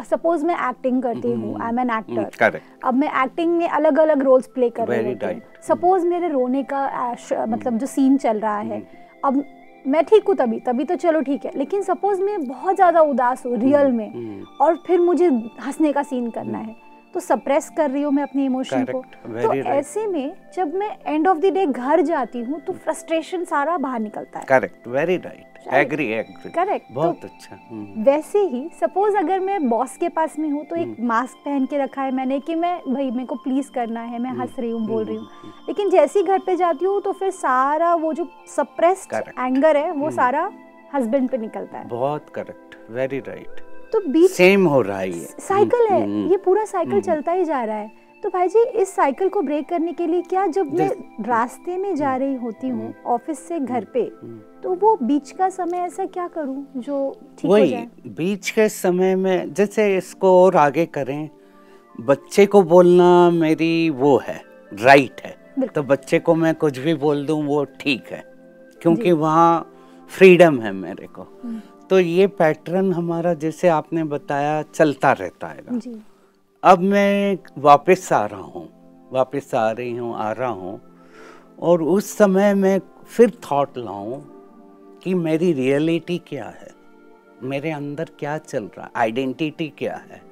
सपोज़ 0.05 0.45
मैं 0.47 0.55
एक्टिंग 0.69 1.03
करती 1.03 1.33
हूँ 1.33 1.57
आई 1.63 1.69
एम 1.69 1.79
एन 1.81 1.91
एक्टर 1.91 2.61
अब 2.85 2.95
मैं 2.95 3.09
एक्टिंग 3.23 3.57
में 3.57 3.69
अलग 3.69 3.99
अलग 3.99 4.23
रोल्स 4.23 4.47
प्ले 4.47 4.71
कर 4.71 4.89
रही 4.89 5.13
हूँ। 5.13 5.41
सपोज़ 5.69 6.07
मेरे 6.07 6.29
रोने 6.29 6.63
का 6.73 7.47
मतलब 7.47 7.79
जो 7.79 7.87
सीन 7.87 8.17
चल 8.17 8.41
रहा 8.41 8.59
है 8.59 8.83
अब 9.25 9.45
मैं 9.87 10.05
ठीक 10.05 10.29
हूँ 10.29 10.35
तभी 10.37 10.59
तभी 10.61 10.85
तो 10.85 10.97
चलो 10.97 11.21
ठीक 11.21 11.45
है। 11.45 11.51
लेकिन 11.57 11.83
सपोज़ 11.83 12.21
मैं 12.23 12.47
बहुत 12.47 12.75
ज़्यादा 12.77 13.01
उदास 13.03 13.45
हूँ 13.47 13.57
रियल 13.59 13.93
में 13.93 14.43
और 14.61 14.77
फिर 14.87 15.01
मुझे 15.01 15.29
हंसने 15.61 15.93
का 15.93 16.03
सीन 16.03 16.31
करना 16.31 16.59
है। 16.59 16.77
तो 17.15 17.21
सप्रेस 17.21 17.71
कर 17.77 17.91
रही 17.91 18.03
हूँ 18.03 18.13
मैं 18.13 18.23
अपने 18.23 18.45
इमोशन 18.45 18.85
को। 18.85 19.01
Correct. 19.01 19.43
तो 19.43 19.49
right. 19.49 19.67
ऐसे 19.67 20.07
में 20.07 20.33
जब 20.55 20.75
मैं 20.75 20.97
एंड 21.07 21.29
ऑफ़ 21.29 21.39
द 21.39 21.53
डे 21.55 21.67
घर 21.67 22.01
जाती 22.01 22.41
हूँ 22.41 22.61
तो 22.61 22.73
फ्रस्ट्रेशन 22.73 23.45
सारा 23.45 23.77
बाहर 23.79 24.01
निकलता 24.01 24.39
है। 24.39 24.45
Correct 24.45 24.87
very 24.89 25.17
right 25.17 25.49
agree 25.75 26.07
agree 26.13 26.51
Correct. 26.51 26.93
बहुत 26.93 27.21
तो- 27.23 27.31
अच्छा। 27.31 27.57
हम्म, 27.71 28.03
वैसे 28.05 28.39
ही 28.39 28.69
सपोज़ 28.81 29.17
अगर 29.17 29.41
मैं 29.41 29.69
बॉस 29.69 29.97
के 29.97 30.09
पास 30.09 30.39
में 30.39 30.49
हूँ 30.51 30.65
तो 30.65 30.77
एक 30.77 30.97
मास्क 31.01 31.37
पहन 31.45 31.67
के 31.67 31.79
रखा 31.79 32.03
है 32.03 32.11
मैंने 32.11 32.39
कि 32.41 32.55
मैं 32.55 32.77
भाई 32.89 33.11
मेरे 33.11 33.27
को 33.27 33.35
प्लीज़ 33.35 33.71
करना 33.71 34.01
है 34.03 34.19
मैं 34.19 34.31
हंस 34.31 34.57
रही 34.59 34.71
हूँ 34.71 34.87
बोल 34.87 35.05
रही 35.05 35.17
हूँ। 35.17 35.29
लेकिन 35.69 35.91
जैसे 35.91 36.19
ही 36.19 36.25
घर 36.25 36.39
पे 36.47 36.57
जाती 36.57 36.85
हूँ 36.85 37.01
तो 37.01 37.13
फिर 37.13 37.31
सारा 37.31 37.95
वो 37.95 38.13
जो 38.13 38.29
सप्रेस्ड 38.57 39.15
एंगर 39.39 39.77
है 39.77 39.91
वो 39.93 40.11
सारा 40.11 40.51
हस्बैंड 40.95 41.29
पे 41.31 41.39
निकलता 41.39 41.79
है। 41.79 41.89
बहुत 41.89 42.29
करेक्ट 42.35 42.77
वेरी 42.91 43.19
राइट 43.19 43.61
तो 43.93 44.01
बीच 44.09 44.31
सेम 44.31 44.67
हो 44.67 44.81
रहा 44.81 44.99
है 44.99 45.11
ये। 45.11 45.27
साइकिल 45.41 45.87
है। 45.91 46.03
हम्म, 46.03 46.31
ये 46.31 46.37
पूरा 46.37 46.65
साइकिल 46.65 47.01
चलता 47.01 47.33
ही 47.33 47.45
जा 47.45 47.63
रहा 47.65 47.77
है। 47.77 47.91
तो 48.23 48.29
भाई 48.29 48.49
जी 48.49 48.63
इस 48.81 48.95
साइकिल 48.95 49.29
को 49.29 49.41
ब्रेक 49.43 49.69
करने 49.69 49.93
के 49.93 50.07
लिए 50.07 50.23
क्या 50.23 50.47
जब 50.47 50.73
मैं 50.75 50.89
रास्ते 51.25 51.77
में 51.77 51.95
जा 51.97 52.15
रही 52.17 52.35
होती 52.35 52.69
हूँ 52.69 52.93
ऑफ़िस 53.07 53.39
से 53.49 53.59
घर 53.61 53.85
पे 53.85 54.05
तो 54.63 54.75
वो 54.75 54.97
बीच 55.03 55.31
का 55.31 55.49
समय 55.49 55.79
ऐसा 55.79 56.05
क्या 56.07 56.27
करूँ 56.29 56.67
जो 56.77 56.99
ठीक 57.39 57.47
हो 57.47 57.53
वही 57.53 57.69
जाए? 57.71 57.89
बीच 58.07 58.51
के 58.51 58.69
समय 58.69 59.15
में 59.17 59.53
जैसे 59.55 59.97
इसको 59.97 60.45
और 60.45 60.57
आगे 60.57 60.87
करें 60.87 61.29
बच्चे 62.01 62.47
को 62.47 62.63
बोलना 62.63 63.31
मेरी 63.31 63.91
वो 63.91 64.17
है 64.19 64.41
राइट 64.73 65.21
है। 65.25 65.67
तो 65.67 65.83
बच्चे 65.83 66.19
को 66.19 66.35
मैं 66.35 66.55
कुछ 66.55 66.79
भी 66.79 66.95
बोल 66.95 67.27
दूँ 67.27 67.43
वो 67.47 67.65
ठीक 67.81 68.07
है। 68.11 68.25
क्योंकि 68.83 69.13
वहाँ 69.13 69.69
फ्रीडम 70.11 70.61
है 70.61 70.73
मेरे 70.73 71.07
को। 71.07 71.23
हम्म। 71.23 71.61
तो 71.93 71.99
ये 72.01 72.27
पैटर्न 72.27 72.93
हमारा 72.93 73.35
जैसे 73.35 73.69
आपने 73.69 74.05
बताया 74.05 74.63
चलता 74.63 75.13
रहता 75.13 75.47
है 75.47 75.79
जी। 75.79 76.03
अब 76.63 76.79
मैं 76.79 77.39
वापस 77.59 78.13
आ 78.13 78.25
रहा 78.27 78.41
हूँ 78.41 78.69
वापस 79.13 79.55
आ 79.55 79.71
रही 79.71 79.97
हूँ 79.97 80.15
आ 80.17 80.31
रहा 80.33 80.49
हूँ 80.49 80.81
और 81.61 81.83
उस 81.83 82.17
समय 82.19 82.55
मैं 82.55 82.81
फिर 83.07 83.31
थॉट 83.31 83.77
लाऊं 83.79 84.21
कि 85.03 85.15
मेरी 85.15 85.53
रियलिटी 85.53 86.17
क्या 86.19 86.45
है? 86.45 86.71
मेरे 87.43 87.71
अंदर 87.71 88.11
क्या 88.19 88.39
चल 88.39 88.65
रहा 88.65 88.85
है? 88.85 88.91
आइडेंटिटी 88.97 89.69
क्या 89.69 89.97
है? 89.97 90.23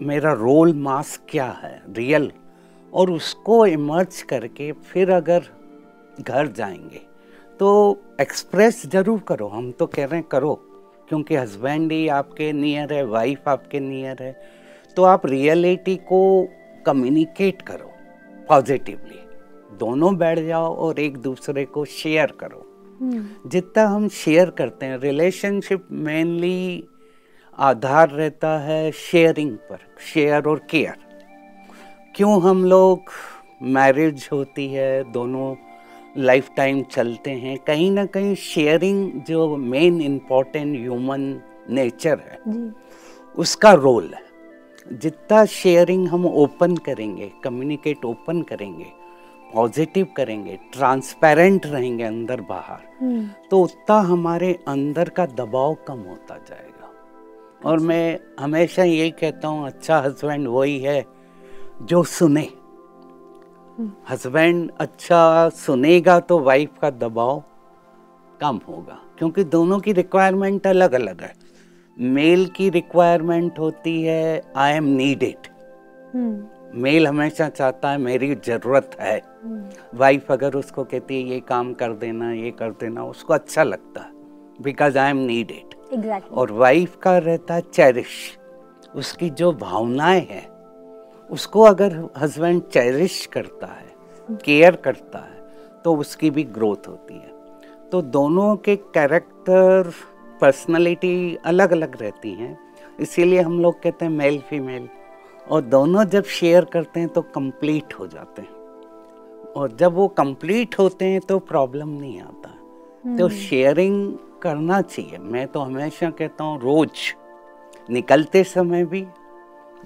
मेरा 0.00 0.32
रोल 0.32 0.74
मास्क 0.74 1.20
क्या 1.28 1.46
है? 1.46 1.82
रियल 1.88 2.30
और 2.92 3.10
उसको 3.10 3.66
इमर्ज 3.66 4.22
करके 4.22 4.72
फिर 4.72 5.10
अगर 5.10 5.42
घर 6.20 6.46
जाएँगे 6.46 7.00
तो 7.60 7.98
एक्सप्रेस 8.20 8.86
ज़रूर 8.86 9.20
करो। 9.20 9.48
हम 9.48 9.72
तो 9.72 9.86
कह 9.86 10.04
रहे 10.04 10.20
हैं 10.20 10.28
करो। 10.28 10.68
क्योंकि 11.12 11.34
हस्बैंड 11.34 11.92
ही 11.92 12.08
आपके 12.08 12.52
नियर 12.52 12.92
है 12.92 13.04
वाइफ 13.04 13.48
आपके 13.48 13.80
नियर 13.80 14.22
है 14.22 14.32
तो 14.96 15.02
आप 15.04 15.26
रियलिटी 15.26 15.96
को 15.96 16.20
कम्युनिकेट 16.86 17.60
करो 17.62 17.90
पॉजिटिवली 18.48 19.18
दोनों 19.78 20.16
बैठ 20.18 20.38
जाओ 20.38 20.74
और 20.76 21.00
एक 21.00 21.18
दूसरे 21.18 21.64
को 21.64 21.84
शेयर 21.84 22.32
करो। 22.40 22.64
हम्म। 23.00 23.50
जितना 23.50 23.84
हम 23.86 24.08
शेयर 24.08 24.50
करते 24.50 24.86
हैं 24.86 24.98
रिलेशनशिप 24.98 25.86
मेनली 25.92 26.88
आधार 27.58 28.10
रहता 28.10 28.58
है 28.58 28.90
शेयरिंग 28.92 29.56
पर 29.70 29.78
शेयर 30.12 30.48
और 30.48 30.66
केयर 30.70 30.96
क्यों 32.16 32.42
हम 32.42 32.64
लोग 32.64 33.10
मैरिज 33.62 34.28
होती 34.32 34.66
है 34.66 35.12
दोनों 35.12 35.54
लाइफ 36.16 36.48
टाइम 36.56 36.82
चलते 36.82 37.30
हैं 37.30 37.56
कहीं 37.58 37.90
ना 37.90 38.04
कहीं 38.06 38.34
शेयरिंग 38.34 39.10
जो 39.28 39.56
मेन 39.56 40.00
इम्पोर्टेंट 40.00 40.76
ह्यूमन 40.76 41.22
नेचर 41.70 42.18
है 42.20 42.38
उसका 43.34 43.72
रोल 43.72 44.12
है। 44.14 44.30
जितना 44.96 45.44
शेयरिंग 45.44 46.06
हम 46.08 46.26
ओपन 46.26 46.76
करेंगे 46.76 47.30
कम्युनिकेट 47.44 48.04
ओपन 48.04 48.42
करेंगे 48.42 48.86
पॉजिटिव 49.54 50.06
करेंगे 50.16 50.58
ट्रांसपेरेंट 50.72 51.66
रहेंगे 51.66 52.04
अंदर 52.04 52.40
बाहर 52.40 52.80
हम्म। 53.00 53.28
तो 53.50 53.62
उतना 53.62 53.98
हमारे 54.02 54.52
अंदर 54.68 55.08
का 55.08 55.26
दबाव 55.26 55.74
कम 55.88 55.98
होता 56.00 56.36
जाएगा। 56.38 56.90
और 57.64 57.78
मैं 57.80 58.18
हमेशा 58.40 58.84
यही 58.84 59.10
कहता 59.10 59.48
हूँ 59.48 59.66
अच्छा 59.66 59.98
हस्बैंड 60.00 60.48
वही 60.48 60.78
है 60.78 61.04
जो 61.82 62.02
सुने। 62.04 62.48
हस्बैंड 64.10 64.70
अच्छा 64.80 65.48
सुनेगा 65.48 66.18
तो 66.20 66.38
वाइफ 66.38 66.70
का 66.80 66.90
दबाव 66.90 67.42
कम 68.40 68.60
होगा 68.68 68.98
क्योंकि 69.18 69.44
दोनों 69.44 69.78
की 69.80 69.92
रिक्वायरमेंट 69.92 70.66
अलग 70.66 70.92
अलग 70.92 71.20
है। 71.22 71.32
मेल 71.98 72.46
की 72.46 72.68
रिक्वायरमेंट 72.70 73.58
होती 73.58 74.02
है 74.02 74.42
I 74.56 74.72
am 74.72 74.84
needed 74.84 75.46
hmm. 76.14 76.80
Male 76.82 77.06
हमेशा 77.06 77.48
चाहता 77.48 77.90
है 77.90 77.98
मेरी 77.98 78.34
ज़रूरत 78.34 78.96
है। 79.00 79.20
वाइफ 79.94 80.30
अगर 80.32 80.54
उसको 80.54 80.84
कहती 80.84 81.22
है 81.22 81.28
ये 81.28 81.40
काम 81.40 81.72
कर 81.74 81.92
देना 81.92 82.32
ये 82.32 82.50
कर 82.50 82.70
देना 82.70 83.04
उसको 83.04 83.34
अच्छा 83.34 83.62
लगता 83.62 84.00
है 84.00 84.10
बिकॉज़ 84.62 84.98
आई 84.98 85.10
एम 85.10 85.16
नीडेड 85.16 85.74
और 86.32 86.52
वाइफ 86.52 86.96
का 86.96 87.18
रहता 87.18 87.54
है 87.54 87.60
चेरिश 87.60 88.38
उसकी 88.94 89.30
जो 89.30 89.52
भावनाएँ 89.52 90.26
हैं 90.30 90.51
उसको 91.32 91.62
अगर 91.62 91.92
हस्बैंड 92.18 92.62
चेरिश 92.64 93.24
करता 93.26 93.66
है 93.66 94.36
केयर 94.38 94.76
करता 94.76 95.18
है 95.18 95.40
तो 95.84 95.94
उसकी 95.96 96.30
भी 96.30 96.42
ग्रोथ 96.56 96.88
होती 96.88 97.14
है। 97.14 97.30
तो 97.92 98.00
दोनों 98.02 98.54
के 98.56 98.76
कैरेक्टर 98.76 99.92
पर्सनालिटी 100.40 101.38
अलग 101.44 101.72
अलग 101.72 102.00
रहती 102.02 102.32
हैं। 102.32 102.56
इसीलिए 103.00 103.40
हम 103.40 103.60
लोग 103.60 103.82
कहते 103.82 104.04
हैं 104.04 104.12
मेल 104.12 104.38
फीमेल 104.40 104.88
और 105.46 105.60
दोनों 105.62 106.04
जब 106.04 106.24
शेयर 106.30 106.64
करते 106.64 107.00
हैं 107.00 107.08
तो 107.08 107.22
कंप्लीट 107.34 107.94
हो 108.00 108.06
जाते 108.06 108.42
हैं। 108.42 108.60
और 109.52 109.72
जब 109.72 109.94
वो 109.94 110.06
कंप्लीट 110.08 110.78
होते 110.78 111.04
हैं 111.04 111.20
तो 111.20 111.38
प्रॉब्लम 111.38 111.88
नहीं 111.90 112.20
आता। 112.20 113.16
तो 113.18 113.28
शेयरिंग 113.28 114.12
करना 114.42 114.80
चाहिए। 114.82 115.18
मैं 115.18 115.46
तो 115.46 115.60
हमेशा 115.60 116.10
कहता 116.10 116.44
हूँ 116.44 116.60
रोज 116.60 117.14
निकलते 117.90 118.44
समय 118.44 118.84
भी 118.84 119.06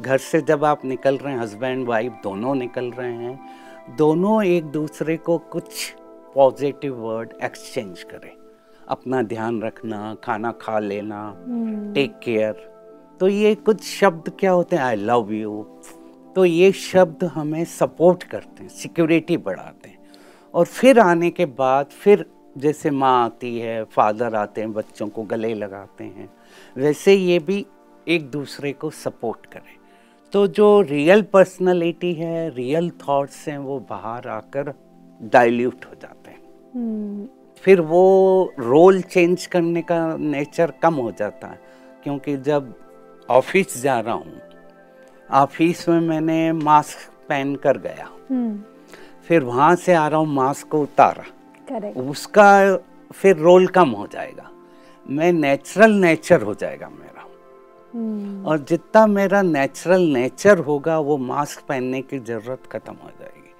घर 0.00 0.18
से 0.18 0.40
जब 0.40 0.64
आप 0.64 0.84
निकल 0.84 1.16
रहे 1.16 1.32
हैं 1.32 1.40
हस्बैंड 1.40 1.86
वाइफ 1.88 2.12
दोनों 2.22 2.54
निकल 2.54 2.90
रहे 2.90 3.12
हैं 3.12 3.96
दोनों 3.96 4.42
एक 4.44 4.64
दूसरे 4.70 5.16
को 5.18 5.36
कुछ 5.52 5.94
पॉजिटिव 6.34 6.94
वर्ड 6.96 7.32
एक्सचेंज 7.44 8.02
करें। 8.02 8.30
अपना 8.88 9.22
ध्यान 9.24 9.60
रखना 9.62 10.14
खाना 10.24 10.50
खा 10.52 10.78
लेना 10.78 11.20
टेक 11.94 12.18
केयर 12.24 12.52
तो 13.20 13.28
ये 13.28 13.54
कुछ 13.56 13.82
शब्द 13.82 14.30
क्या 14.40 14.50
होते 14.50 14.76
हैं? 14.76 14.82
आई 14.82 14.96
लव 14.96 15.32
यू 15.32 15.62
तो 16.36 16.44
ये 16.44 16.70
शब्द 16.72 17.24
हमें 17.24 17.64
सपोर्ट 17.64 18.24
करते 18.24 18.62
हैं 18.62 18.68
सिक्योरिटी 18.70 19.36
बढ़ाते 19.38 19.88
हैं। 19.88 19.98
और 20.54 20.66
फिर 20.66 20.98
आने 21.00 21.30
के 21.30 21.46
बाद 21.46 21.86
फिर 22.02 22.24
जैसे 22.58 22.90
माँ 22.90 23.24
आती 23.24 23.58
है 23.58 23.82
फादर 23.86 24.34
आते 24.34 24.60
हैं 24.60 24.72
बच्चों 24.72 25.08
को 25.08 25.22
गले 25.22 25.54
लगाते 25.54 26.04
हैं 26.04 26.28
वैसे 26.76 27.14
ये 27.14 27.38
भी 27.38 27.64
एक 28.08 28.30
दूसरे 28.30 28.72
को 28.72 28.90
सपोर्ट 28.90 29.46
करें। 29.46 29.74
तो 30.32 30.46
जो 30.46 30.80
रियल 30.80 31.22
पर्सनालिटी 31.22 32.12
है 32.14 32.48
रियल 32.54 32.90
थॉट्स 33.02 33.46
हैं 33.48 33.58
वो 33.58 33.78
बाहर 33.90 34.28
आकर 34.28 34.72
डाइल्यूट 35.20 35.84
हो 35.84 35.94
जाते 36.02 36.30
हैं। 36.30 36.40
हम्म, 36.74 37.26
फिर 37.64 37.80
वो 37.80 38.52
रोल 38.58 39.00
चेंज 39.02 39.46
करने 39.46 39.82
का 39.82 40.16
नेचर 40.16 40.72
कम 40.82 40.94
हो 40.94 41.10
जाता 41.10 41.48
है 41.48 41.60
क्योंकि 42.04 42.36
जब 42.36 42.72
ऑफ़िस 43.28 43.82
जा 43.82 43.98
रहा 44.00 44.14
हूँ 44.14 44.40
ऑफ़िस 45.28 45.88
में 45.88 46.00
मैंने 46.00 46.52
मास्क 46.52 47.10
पहन 47.28 47.54
कर 47.56 47.78
गया। 47.78 48.08
हम्म, 48.30 48.58
फिर 49.28 49.44
वहाँ 49.44 49.74
से 49.76 49.94
आ 49.94 50.06
रहा 50.08 50.20
हूँ 50.20 50.28
मास्क 50.34 50.68
को 50.68 50.82
उतारा। 50.82 51.24
करेक्ट 51.68 51.98
उसका 51.98 52.76
फिर 53.12 53.36
रोल 53.36 53.66
कम 53.66 53.90
हो 53.90 54.06
जाएगा। 54.06 54.50
मैं 55.06 55.32
नेचुरल 55.32 55.92
नेचर 55.94 56.42
हो 56.42 56.54
जाएगा 56.54 56.88
मेरा। 56.88 57.15
और 58.46 58.64
जितना 58.68 59.06
मेरा 59.08 59.42
नेचुरल 59.42 60.02
नेचर 60.12 60.58
होगा 60.60 60.98
वो 61.00 61.16
मास्क 61.18 61.62
पहनने 61.68 62.00
की 62.02 62.18
ज़रूरत 62.20 62.62
ख़त्म 62.72 62.94
हो 62.94 63.10
जाएगी। 63.10 63.50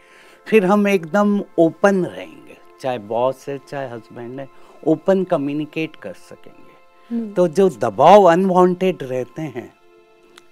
फिर 0.47 0.65
हम 0.65 0.87
एकदम 0.89 1.41
ओपन 1.59 2.05
रहेंगे 2.07 2.57
चाहे 2.81 2.99
बॉस 3.09 3.49
है 3.49 3.59
चाहे 3.61 3.89
हस्बैंड 3.91 4.41
है 4.41 4.49
ओपन 4.87 5.25
कम्युनिकेट 5.25 5.97
कर 5.97 6.13
सकेंगे। 6.13 6.75
हम्म, 7.11 7.33
तो 7.35 7.49
जो 7.49 7.69
दबाव 7.81 8.25
अनवांटेड 8.25 9.03
रहते 9.03 9.43
हैं 9.43 9.73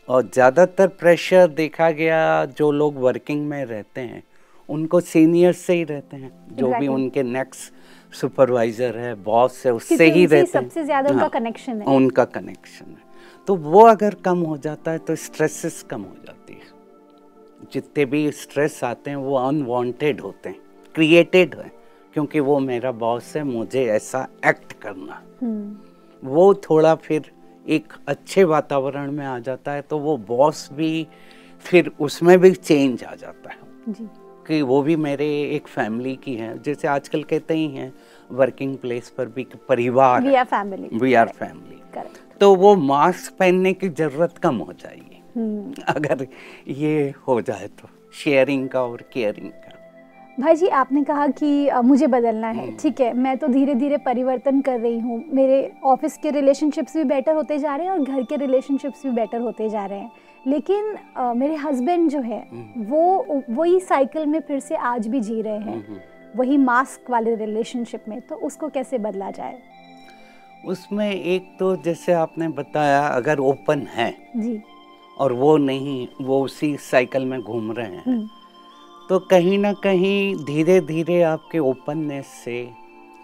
और 0.09 0.23
ज़्यादातर 0.25 0.89
प्रेशर 1.01 1.47
देखा 1.55 1.91
गया 1.93 2.45
जो 2.59 2.71
लोग 2.73 2.97
वर्किंग 3.03 3.47
में 3.49 3.65
रहते 3.65 4.01
हैं 4.01 4.23
उनको 4.69 5.01
सीनियर 5.03 5.53
से 5.55 5.75
ही 5.75 5.85
रहते 5.85 6.17
हैं 6.17 6.31
जो 6.57 6.73
भी 6.73 6.87
उनके 6.89 7.23
नेक्स्ट 7.23 7.73
सुपरवाइजर 8.13 8.97
है 8.99 9.15
बॉस 9.25 9.63
है 9.67 9.73
उससे 9.73 10.05
ही 10.05 10.25
रहते 10.27 10.37
हैं। 10.37 10.45
सबसे 10.47 10.85
ज़्यादा 10.85 11.11
उनका 11.11 11.21
हाँ, 11.21 11.31
कनेक्शन 11.31 11.81
है। 11.81 11.97
उनका 11.97 12.25
कनेक्शन 12.27 12.87
है। 12.87 13.04
तो 13.47 13.55
वो 13.55 13.81
अगर 13.87 14.15
कम 14.15 14.39
हो 14.39 14.57
जाता 14.57 14.91
है 14.91 14.99
तो 14.99 15.15
स्ट्रेसेस 15.17 15.83
कम 15.83 16.03
हो 16.03 16.15
जाती 16.27 16.55
है। 16.55 16.73
जितने 17.73 18.05
भी 18.05 18.31
स्ट्रेस 18.33 18.83
आते 18.85 19.11
हैं 19.11 19.17
वो 19.17 19.37
अनवांटेड 19.37 20.21
होते 20.21 20.49
हैं 20.49 20.59
क्रिएटेड 20.95 21.55
है 21.55 21.71
क्योंकि 22.15 22.41
वो 22.41 22.59
मेरा 22.61 22.93
बॉस 22.93 23.37
है 23.37 23.43
मुझे 23.45 23.85
ऐसा 23.87 24.27
एक्ट 24.47 24.73
करना। 24.73 25.23
हम्म, 25.43 25.77
वो 26.23 26.55
थोड़ा 26.55 26.95
फिर 26.95 27.31
एक 27.67 27.93
अच्छे 28.09 28.45
वातावरण 28.45 29.13
में 29.13 29.25
आ 29.27 29.39
जाता 29.39 29.73
है 29.73 29.83
तो 29.83 29.99
वो 29.99 30.17
बॉस 30.29 30.69
भी 30.73 31.07
फिर 31.65 31.91
उसमें 32.01 32.39
भी 32.39 32.51
चेंज 32.51 33.05
आ 33.05 33.15
जाता 33.15 33.51
है। 33.51 33.59
जी। 33.89 34.09
कि 34.47 34.61
वो 34.63 34.83
भी 34.83 34.97
मेरे 34.97 35.27
एक 35.43 35.69
फैमिली 35.69 36.15
की 36.17 36.35
है 36.35 36.57
जैसे 36.63 36.89
आजकल 36.89 37.23
कहते 37.23 37.55
ही 37.55 37.69
हैं 37.69 37.93
वर्किंग 38.31 38.77
प्लेस 38.77 39.09
पर 39.11 39.27
भी 39.27 39.47
परिवार 39.69 40.23
we 40.23 40.35
are 40.35 40.45
family 40.45 40.99
we 40.99 41.15
are 41.15 41.29
family 41.29 41.81
correct 41.95 42.24
तो 42.45 42.55
वो 42.55 42.75
मास्क 42.77 43.33
पहनने 43.39 43.73
की 43.73 43.89
ज़रूरत 43.89 44.39
कम 44.39 44.57
हो 44.57 44.73
जाएगी। 44.73 45.21
हम्म, 45.37 45.83
अगर 45.89 46.27
ये 46.69 47.15
हो 47.29 47.41
जाए 47.41 47.67
तो 47.67 47.89
शेयरिंग 48.15 48.69
का 48.69 48.83
और 48.83 49.05
केयरिंग 49.13 49.51
का। 49.51 49.71
भाई 50.41 50.55
जी 50.55 50.69
आपने 50.69 51.05
कहा 51.05 51.27
कि 51.27 51.71
मुझे 51.85 52.07
बदलना 52.07 52.49
है। 52.49 52.67
हम्म। 52.67 52.77
ठीक 52.77 53.01
है 53.01 53.13
मैं 53.13 53.37
तो 53.39 53.49
धीरे 53.49 53.75
धीरे 53.75 53.97
परिवर्तन 53.97 54.61
कर 54.61 54.81
रही 54.81 54.99
हूँ। 54.99 55.23
मेरे 55.33 55.73
ऑफ़िस 55.85 56.17
के 56.17 56.31
रिलेशनशिप्स 56.31 56.97
भी 56.97 57.05
बेटर 57.05 57.35
होते 57.35 57.59
जा 57.59 57.77
रहे 57.77 57.87
हैं 57.87 57.93
और 57.93 58.03
घर 58.03 58.23
के 58.23 58.37
रिलेशनशिप्स 58.37 59.07
भी 59.07 59.13
बेटर 59.13 59.41
होते 59.41 59.69
जा 59.69 59.87
रहे 59.87 59.99
हैं। 59.99 60.11
लेकिन 60.47 60.95
अ, 61.17 61.33
मेरे 61.35 61.55
हस्बैंड 61.55 62.11
जो 62.11 62.21
है 62.21 62.49
हम्म। 62.53 62.85
वो 62.85 63.43
वही 63.51 63.81
साइकिल 63.81 64.27
में 64.27 64.41
फिर 64.41 64.61
से 64.61 64.77
आज 64.77 65.09
भी 65.09 65.21
जी 65.21 65.43
रहे 65.43 65.59
हैं। 65.59 66.03
वही 66.37 66.57
मास्क 66.57 67.11
वाले 67.11 67.35
रिलेशनशिप 67.35 68.05
में 68.09 68.21
तो 68.21 68.35
उसको 68.37 68.69
कैसे 68.69 68.99
बदला 68.99 69.31
जाए? 69.31 69.59
उसमें 70.67 71.11
एक 71.11 71.57
तो 71.59 71.75
जैसे 71.77 72.13
आपने 72.13 72.49
बताया 72.49 73.07
अगर 73.07 73.39
ओपन 73.41 73.87
है 73.91 74.11
जी। 74.37 74.61
और 75.19 75.33
वो 75.33 75.57
नहीं 75.57 76.07
वो 76.21 76.41
उसी 76.45 76.77
साइकिल 76.81 77.25
में 77.25 77.41
घूम 77.41 77.73
रहे 77.73 77.87
हैं 77.87 78.03
हम्म, 78.07 78.29
तो 79.09 79.19
कहीं 79.31 79.59
ना 79.59 79.73
कहीं 79.73 80.35
धीरे 80.45 80.81
धीरे 80.81 81.21
आपके 81.23 81.59
ओपननेस 81.59 82.27
से 82.45 82.63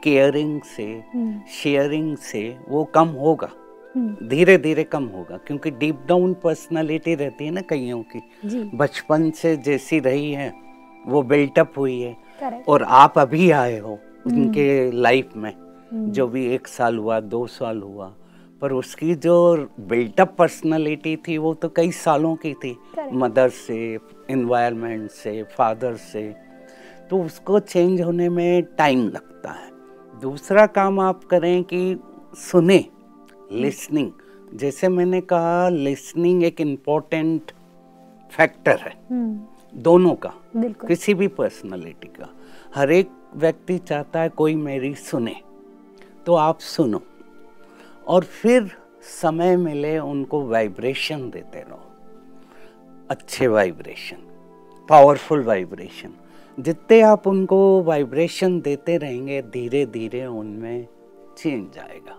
केयरिंग 0.05 0.61
से 0.77 0.85
हम्म, 1.15 1.41
शेयरिंग 1.63 2.17
से 2.17 2.43
वो 2.69 2.85
कम 2.85 3.09
होगा। 3.21 3.49
हम्म, 3.97 4.29
धीरे 4.29 4.57
धीरे 4.59 4.85
कम 4.85 5.05
होगा 5.07 5.37
क्योंकि 5.37 5.71
डीप 5.71 6.05
डाउन 6.09 6.35
पर्सनालिटी 6.35 7.15
रहती 7.15 7.45
है 7.45 7.51
ना 7.51 7.61
कईयों 7.61 8.03
की। 8.13 8.21
बचपन 8.77 9.31
से 9.31 9.57
जैसी 9.57 9.99
रही 10.01 10.31
है 10.33 10.53
वो 11.07 11.23
बिल्टअप 11.23 11.73
हुई 11.79 12.01
है 12.01 12.63
और 12.69 12.83
आप 12.83 13.19
अभी 13.19 13.51
आए 13.51 13.79
हो 13.79 13.99
उनके 14.27 14.69
लाइफ 14.93 15.33
में। 15.37 15.51
हम्म। 15.51 15.70
जो 15.95 16.27
भी 16.27 16.47
एक 16.47 16.67
साल 16.69 16.99
हुआ 16.99 17.21
दो 17.21 17.47
साल 17.47 17.83
हुआ 17.83 18.15
पर 18.61 18.73
उसकी 18.73 19.15
जो 19.15 19.69
बिल्टअप 19.81 20.35
पर्सनालिटी 20.39 21.17
थी 21.17 21.39
वो 21.39 21.55
तो 21.55 21.69
कई 21.69 21.91
सालों 21.91 22.37
की 22.37 22.55
थी। 22.55 22.77
मदर 23.13 23.49
से 23.49 23.99
इन्वायरमेंट 24.31 25.11
से 25.11 25.43
फादर 25.43 25.95
से। 25.95 26.37
तो 27.11 27.23
उसको 27.23 27.59
चेंज 27.59 28.01
होने 28.01 28.29
में 28.29 28.63
टाइम 28.63 29.09
लगता 29.09 29.51
है। 29.51 29.71
दूसरा 30.21 30.67
काम 30.67 31.01
आप 31.01 31.25
करें 31.25 31.63
कि 31.65 32.01
सुने 32.35 32.85
लिसनिंग 33.53 34.11
जैसे 34.55 34.89
मैंने 34.89 35.21
कहा 35.21 35.69
लिसनिंग 35.69 36.45
एक 36.45 36.61
इम्पोर्टेंट 36.61 37.53
फैक्टर 38.31 38.77
है। 38.77 38.95
हम्म, 39.11 39.41
दोनों 39.75 40.15
का 40.15 40.33
किसी 40.57 41.15
भी 41.15 41.29
पर्सनालिटी 41.29 42.09
का। 42.09 42.29
हर 42.75 42.93
एक 42.93 43.11
व्यक्ति 43.35 43.79
चाहता 43.79 44.21
है 44.21 44.29
कोई 44.29 44.55
मेरी 44.55 44.95
सुने। 44.95 45.37
तो 46.31 46.35
आप 46.35 46.59
सुनो। 46.59 47.01
और 48.07 48.25
फिर 48.25 48.71
समय 49.03 49.57
मिले 49.57 49.99
उनको 49.99 50.41
वाइब्रेशन 50.47 51.29
देते 51.31 51.61
रहो। 51.61 51.79
अच्छे 53.11 53.47
वाइब्रेशन 53.47 54.17
पावरफुल 54.89 55.43
वाइब्रेशन 55.45 56.13
जितने 56.59 57.01
आप 57.01 57.27
उनको 57.27 57.59
वाइब्रेशन 57.83 58.61
देते 58.61 58.97
रहेंगे 58.97 59.41
धीरे 59.43 59.85
धीरे 59.87 60.25
उनमें 60.27 60.87
चेंज 61.39 61.79
आएगा 61.79 62.17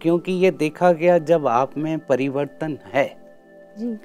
क्योंकि 0.00 0.32
ये 0.34 0.50
देखा 0.50 0.92
गया 0.92 1.18
जब 1.18 1.46
आप 1.46 1.76
में 1.78 1.98
परिवर्तन 2.06 2.78
है 2.84 3.06
जी। 3.78 3.96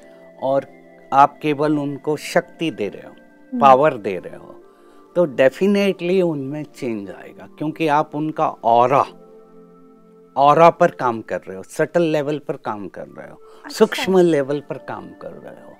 और 0.44 0.68
आप 1.14 1.40
केवल 1.42 1.78
उनको 1.80 2.18
शक्ति 2.26 2.72
दे 2.72 2.90
रहे 2.90 3.08
हो 3.08 3.60
पावर 3.60 3.98
दे 3.98 4.18
रहे 4.18 4.36
हो 4.36 4.56
तो 5.16 5.26
डेफिनेटली 5.26 6.22
उनमें 6.22 6.64
चेंज 6.64 7.10
आएगा। 7.12 7.48
क्योंकि 7.58 7.88
आप 7.88 8.16
उनका 8.16 8.48
ऑरा 8.64 9.06
ऑरा 10.38 10.70
पर 10.70 10.92
काम 10.92 11.22
कर 11.22 11.42
रहे 11.42 11.58
हो 11.58 11.64
सटल 11.64 12.02
लेवल 12.02 12.40
पर 12.40 12.56
काम 12.56 12.88
कर 12.88 13.08
रहे 13.08 13.30
हो 13.30 13.70
सूक्ष्म 13.70 14.20
लेवल 14.20 14.60
पर 14.60 14.78
काम 14.88 15.08
कर 15.22 15.32
रहे 15.32 15.64
हो। 15.64 15.76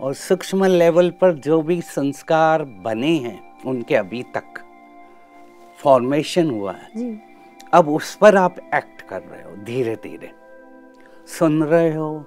और 0.00 0.14
सूक्ष्म 0.14 0.64
लेवल 0.64 1.10
पर 1.10 1.32
जो 1.34 1.60
भी 1.62 1.80
संस्कार 1.80 2.64
बने 2.84 3.14
हैं 3.16 3.62
उनके 3.66 3.94
अभी 3.94 4.22
तक 4.36 4.62
फॉर्मेशन 5.78 6.50
हुआ 6.50 6.72
है। 6.72 6.90
जी। 6.96 7.18
अब 7.74 7.88
उस 7.88 8.14
पर 8.14 8.36
आप 8.36 8.56
एक्ट 8.74 9.02
कर 9.02 9.22
रहे 9.22 9.42
हो 9.42 9.56
धीरे 9.64 9.94
धीरे 9.96 10.30
सुन 11.38 11.62
रहे 11.62 11.94
हो 11.94 12.24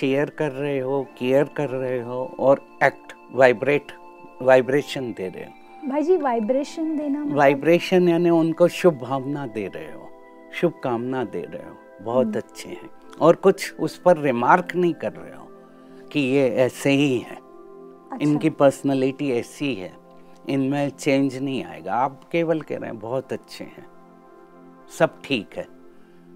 शेयर 0.00 0.30
कर 0.30 0.50
रहे 0.52 0.78
हो 0.78 1.02
केयर 1.18 1.44
कर 1.56 1.68
रहे 1.68 2.00
हो 2.00 2.24
और 2.40 2.64
एक्ट 2.84 3.12
वाइब्रेट 3.32 3.92
वाइब्रेशन 4.42 5.12
दे 5.12 5.28
रहे 5.28 5.44
हो। 5.44 5.88
भाई 5.88 6.02
जी 6.02 6.16
वाइब्रेशन 6.16 6.96
देना 6.96 7.20
मतलब 7.20 7.36
वाइब्रेशन 7.36 8.08
यानी 8.08 8.30
उनको 8.30 8.68
शुभ 8.68 8.98
भावना 9.02 9.46
दे 9.46 9.66
रहे 9.66 9.92
हो। 9.92 10.10
शुभ 10.60 10.72
कामना 10.84 11.24
दे 11.24 11.42
रहे 11.42 11.68
हो। 11.68 11.76
बहुत 12.02 12.36
अच्छे 12.36 12.68
हैं। 12.68 12.90
और 13.20 13.36
कुछ 13.36 13.74
उस 13.80 13.98
पर 13.98 14.18
रिमार्क 14.18 14.76
नहीं 14.76 14.94
कर 14.94 15.12
रहे 15.12 15.36
हो 15.36 15.48
कि 16.08 16.20
ये 16.20 16.48
ऐसे 16.48 16.90
ही 16.90 17.18
है। 17.18 17.34
अच्छा, 17.34 18.18
इनकी 18.22 18.50
पर्सनालिटी 18.50 19.32
ऐसी 19.32 19.74
है। 19.74 19.92
इनमें 20.48 20.90
चेंज 20.90 21.36
नहीं 21.36 21.64
आएगा। 21.64 21.94
आप 21.94 22.20
केवल 22.32 22.60
कह 22.60 22.76
रहे 22.76 22.90
हैं 22.90 22.98
बहुत 22.98 23.32
अच्छे 23.32 23.64
हैं। 23.64 23.86
सब 24.98 25.22
ठीक 25.24 25.48
है। 25.56 25.66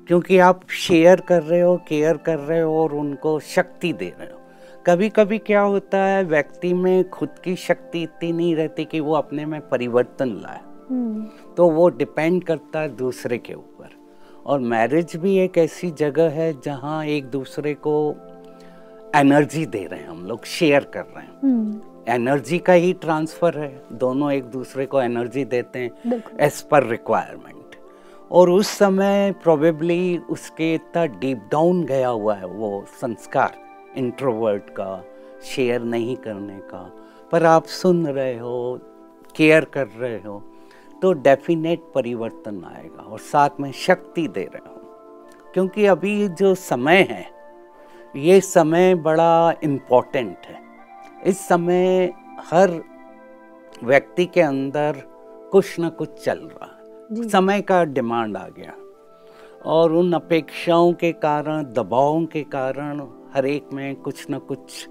क्योंकि 0.06 0.38
आप 0.38 0.68
शेयर 0.68 1.20
कर 1.20 1.42
रहे 1.42 1.60
हो 1.60 1.76
केयर 1.88 2.16
कर 2.16 2.38
रहे 2.38 2.60
हो 2.60 2.82
और 2.82 2.92
उनको 2.92 3.40
शक्ति 3.40 3.92
दे 3.92 4.14
रहे 4.20 4.32
हो। 4.32 4.38
कभी 4.86 5.08
कभी 5.08 5.38
क्या 5.38 5.60
होता 5.60 5.98
है 5.98 6.24
व्यक्ति 6.24 6.74
में 6.74 7.10
खुद 7.10 7.28
की 7.44 7.56
शक्ति 7.56 8.02
इतनी 8.02 8.32
नहीं 8.32 8.56
रहती 8.56 8.84
कि 8.84 9.00
वो 9.00 9.12
अपने 9.14 9.46
में 9.46 9.68
परिवर्तन 9.68 10.28
लाए। 10.28 10.60
हम्म, 10.90 11.24
तो 11.54 11.70
वो 11.70 11.88
डिपेंड 11.88 12.44
करता 12.44 12.80
है 12.80 12.96
दूसरे 12.96 13.38
के 13.38 13.54
ऊपर। 13.54 13.97
और 14.46 14.60
मैरिज 14.60 15.16
भी 15.16 15.36
एक 15.38 15.58
ऐसी 15.58 15.90
जगह 15.90 16.30
है 16.30 16.52
जहाँ 16.64 17.04
एक 17.04 17.26
दूसरे 17.26 17.74
को 17.74 18.14
एनर्जी 19.14 19.66
दे 19.66 19.84
रहे 19.84 20.00
हैं 20.00 20.08
हम 20.08 20.24
लोग 20.26 20.44
शेयर 20.44 20.84
कर 20.84 21.00
रहे 21.00 21.22
हैं। 21.22 21.38
हम्म, 21.42 21.80
एनर्जी 22.08 22.58
का 22.58 22.72
ही 22.72 22.92
ट्रांसफ़र 22.92 23.58
है। 23.58 23.82
दोनों 23.92 24.32
एक 24.32 24.44
दूसरे 24.44 24.86
को 24.86 25.00
एनर्जी 25.02 25.44
देते 25.44 25.78
हैं 25.78 26.22
एज 26.40 26.60
पर 26.62 26.86
रिक्वायरमेंट 26.86 27.76
और 28.30 28.50
उस 28.50 28.68
समय 28.68 29.34
प्रोबेबली 29.42 30.18
उसके 30.30 30.74
इतना 30.74 31.04
डीप 31.06 31.48
डाउन 31.52 31.84
गया 31.84 32.08
हुआ 32.08 32.34
है 32.34 32.46
वो 32.46 32.84
संस्कार 33.00 33.54
इंट्रोवर्ट 33.96 34.70
का 34.70 35.04
शेयर 35.44 35.82
नहीं 35.82 36.16
करने 36.16 36.58
का। 36.58 36.92
पर 37.32 37.44
आप 37.44 37.64
सुन 37.64 38.06
रहे 38.06 38.38
हो 38.38 38.80
केयर 39.36 39.64
कर 39.64 39.86
रहे 39.86 40.16
हो। 40.16 40.42
तो 41.02 41.12
डेफिनेट 41.12 41.82
परिवर्तन 41.94 42.64
आएगा 42.64 43.02
और 43.02 43.18
साथ 43.18 43.50
में 43.60 43.72
शक्ति 43.72 44.28
दे 44.28 44.44
रहे 44.54 44.68
हो। 44.68 44.74
क्योंकि 45.54 45.86
अभी 45.86 46.28
जो 46.28 46.54
समय 46.54 47.06
है 47.10 47.26
ये 48.16 48.40
समय 48.40 48.94
बड़ा 48.94 49.54
इम्पोर्टेंट 49.64 50.36
है। 50.46 50.60
इस 51.26 51.48
समय 51.48 52.14
हर 52.50 52.82
व्यक्ति 53.84 54.26
के 54.26 54.40
अंदर 54.40 55.02
कुछ 55.52 55.76
न 55.80 55.88
कुछ 55.88 56.24
चल 56.24 56.38
रहा 56.38 56.64
है। 56.64 57.28
समय 57.28 57.60
का 57.60 57.84
डिमांड 57.84 58.36
आ 58.36 58.48
गया 58.48 58.74
और 59.64 59.92
उन 59.92 60.12
अपेक्षाओं 60.12 60.92
के 60.92 61.12
कारण 61.12 61.62
दबावों 61.64 62.26
के 62.26 62.42
कारण 62.42 63.00
हर 63.34 63.46
एक 63.46 63.68
में 63.72 63.96
कुछ 63.96 64.26
न 64.30 64.38
कुछ 64.38 64.88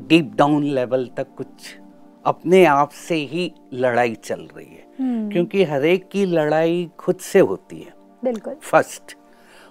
डीप 0.00 0.32
डाउन 0.34 0.64
लेवल 0.64 1.10
तक 1.16 1.26
कुछ 1.36 1.78
अपने 2.24 2.64
आप 2.64 2.90
से 2.90 3.14
ही 3.14 3.52
लड़ाई 3.72 4.14
चल 4.14 4.40
रही 4.56 4.66
है। 4.66 4.87
क्योंकि 5.00 5.64
हर 5.64 5.84
एक 5.84 6.08
की 6.08 6.24
लड़ाई 6.24 6.90
खुद 6.98 7.16
से 7.16 7.38
होती 7.38 7.80
है। 7.80 7.94
बिल्कुल। 8.24 8.54
फ़र्स्ट 8.54 9.16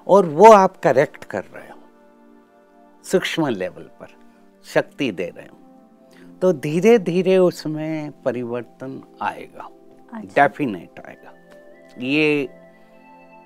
और 0.07 0.25
वो 0.25 0.51
आप 0.51 0.77
करेक्ट 0.77 1.23
कर 1.23 1.43
रहे 1.43 1.69
हो। 1.69 1.79
सूक्ष्म 3.03 3.47
लेवल 3.47 3.83
पर 3.83 4.07
शक्ति 4.65 5.11
दे 5.11 5.33
रहे 5.37 5.45
हो। 5.45 5.57
तो 6.41 6.53
धीरे 6.53 6.99
धीरे 6.99 7.37
उसमें 7.37 8.11
परिवर्तन 8.23 9.03
आएगा। 9.21 9.69
अच्छा। 10.13 10.47
डेफिनेट 10.47 10.99
आएगा। 11.07 11.33
ये 11.99 12.49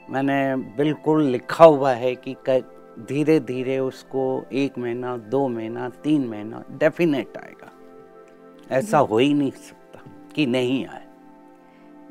मैंने 0.10 0.56
बिल्कुल 0.56 1.24
लिखा 1.24 1.66
हुआ 1.66 1.94
है 1.94 2.16
कि 2.16 2.36
धीरे 3.00 3.40
धीरे 3.40 3.80
उसको 3.80 4.46
एक 4.54 4.78
महीना 4.78 5.18
दो 5.18 5.48
महीना 5.48 5.90
तीन 5.90 6.28
महीना 6.28 6.64
डेफिनेट 6.72 7.38
आएगा। 7.38 7.72
ऐसा 8.72 8.98
हो 8.98 9.18
ही 9.18 9.34
नहीं 9.34 9.52
सकता 9.52 10.00
कि 10.36 10.46
नहीं 10.46 10.86
आए। 10.86 11.11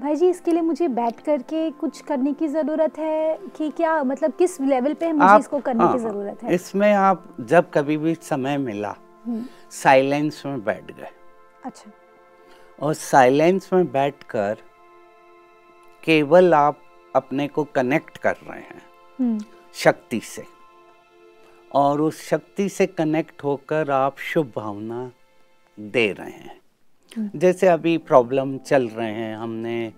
भाई 0.00 0.16
जी 0.16 0.28
इसके 0.30 0.52
लिए 0.52 0.62
मुझे 0.62 0.88
बैठ 0.88 1.20
करके 1.20 1.70
कुछ 1.70 2.00
करने 2.00 2.32
की 2.32 2.48
ज़रूरत 2.48 2.98
है 2.98 3.36
कि 3.56 3.68
क्या 3.70 4.02
मतलब 4.04 4.32
किस 4.38 4.60
लेवल 4.60 4.94
पे 4.94 5.10
मुझे 5.12 5.38
इसको 5.38 5.58
करने 5.58 5.84
हाँ, 5.84 5.92
की 5.92 5.98
ज़रूरत 5.98 6.42
है? 6.42 6.54
इसमें 6.54 6.92
आप 6.92 7.36
जब 7.40 7.70
कभी 7.70 7.96
भी 7.96 8.14
समय 8.14 8.58
मिला 8.58 8.94
हम्म, 9.26 9.44
साइलेंस 9.70 10.42
में 10.46 10.64
बैठ 10.64 10.90
गए। 10.90 11.10
अच्छा। 11.64 11.90
और 12.82 12.94
साइलेंस 12.94 13.68
में 13.72 13.92
बैठकर 13.92 14.58
केवल 16.02 16.54
आप 16.54 16.80
अपने 17.16 17.48
को 17.48 17.64
कनेक्ट 17.64 18.18
कर 18.18 18.36
रहे 18.48 18.60
हैं 18.60 18.82
हम्म, 19.18 19.38
शक्ति 19.74 20.20
से। 20.20 20.44
और 21.74 22.00
उस 22.00 22.22
शक्ति 22.28 22.68
से 22.68 22.86
कनेक्ट 22.86 23.44
होकर 23.44 23.90
आप 23.90 24.18
शुभ 24.18 24.52
भावना 24.56 25.10
दे 25.78 26.12
रहे 26.12 26.30
हैं। 26.30 26.60
जैसे 27.18 27.66
अभी 27.66 27.98
प्रॉब्लम 27.98 28.58
चल 28.58 28.88
रहे 28.88 29.12
हैं 29.12 29.36
हमने 29.36 29.92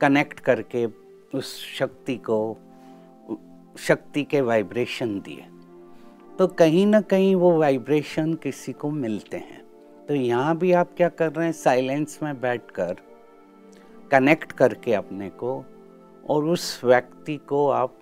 कनेक्ट 0.00 0.40
करके 0.40 0.86
उस 1.34 1.64
शक्ति 1.78 2.16
को 2.16 2.58
शक्ति 3.78 4.24
के 4.24 4.40
वाइब्रेशन 4.40 5.20
दिए। 5.20 5.46
तो 6.38 6.46
कहीं 6.46 6.86
ना 6.86 7.00
कहीं 7.00 7.34
वो 7.34 7.58
वाइब्रेशन 7.58 8.34
किसी 8.34 8.72
को 8.72 8.90
मिलते 8.90 9.36
हैं। 9.36 9.64
तो 10.08 10.14
यहाँ 10.14 10.56
भी 10.58 10.72
आप 10.72 10.94
क्या 10.96 11.08
कर 11.08 11.32
रहे 11.32 11.44
हैं 11.44 11.52
साइलेंस 11.52 12.18
में 12.22 12.40
बैठकर 12.40 12.96
कनेक्ट 14.10 14.52
करके 14.52 14.92
अपने 14.92 15.28
को 15.28 15.64
और 16.28 16.44
उस 16.44 16.80
व्यक्ति 16.84 17.36
को 17.36 17.68
आप 17.68 17.98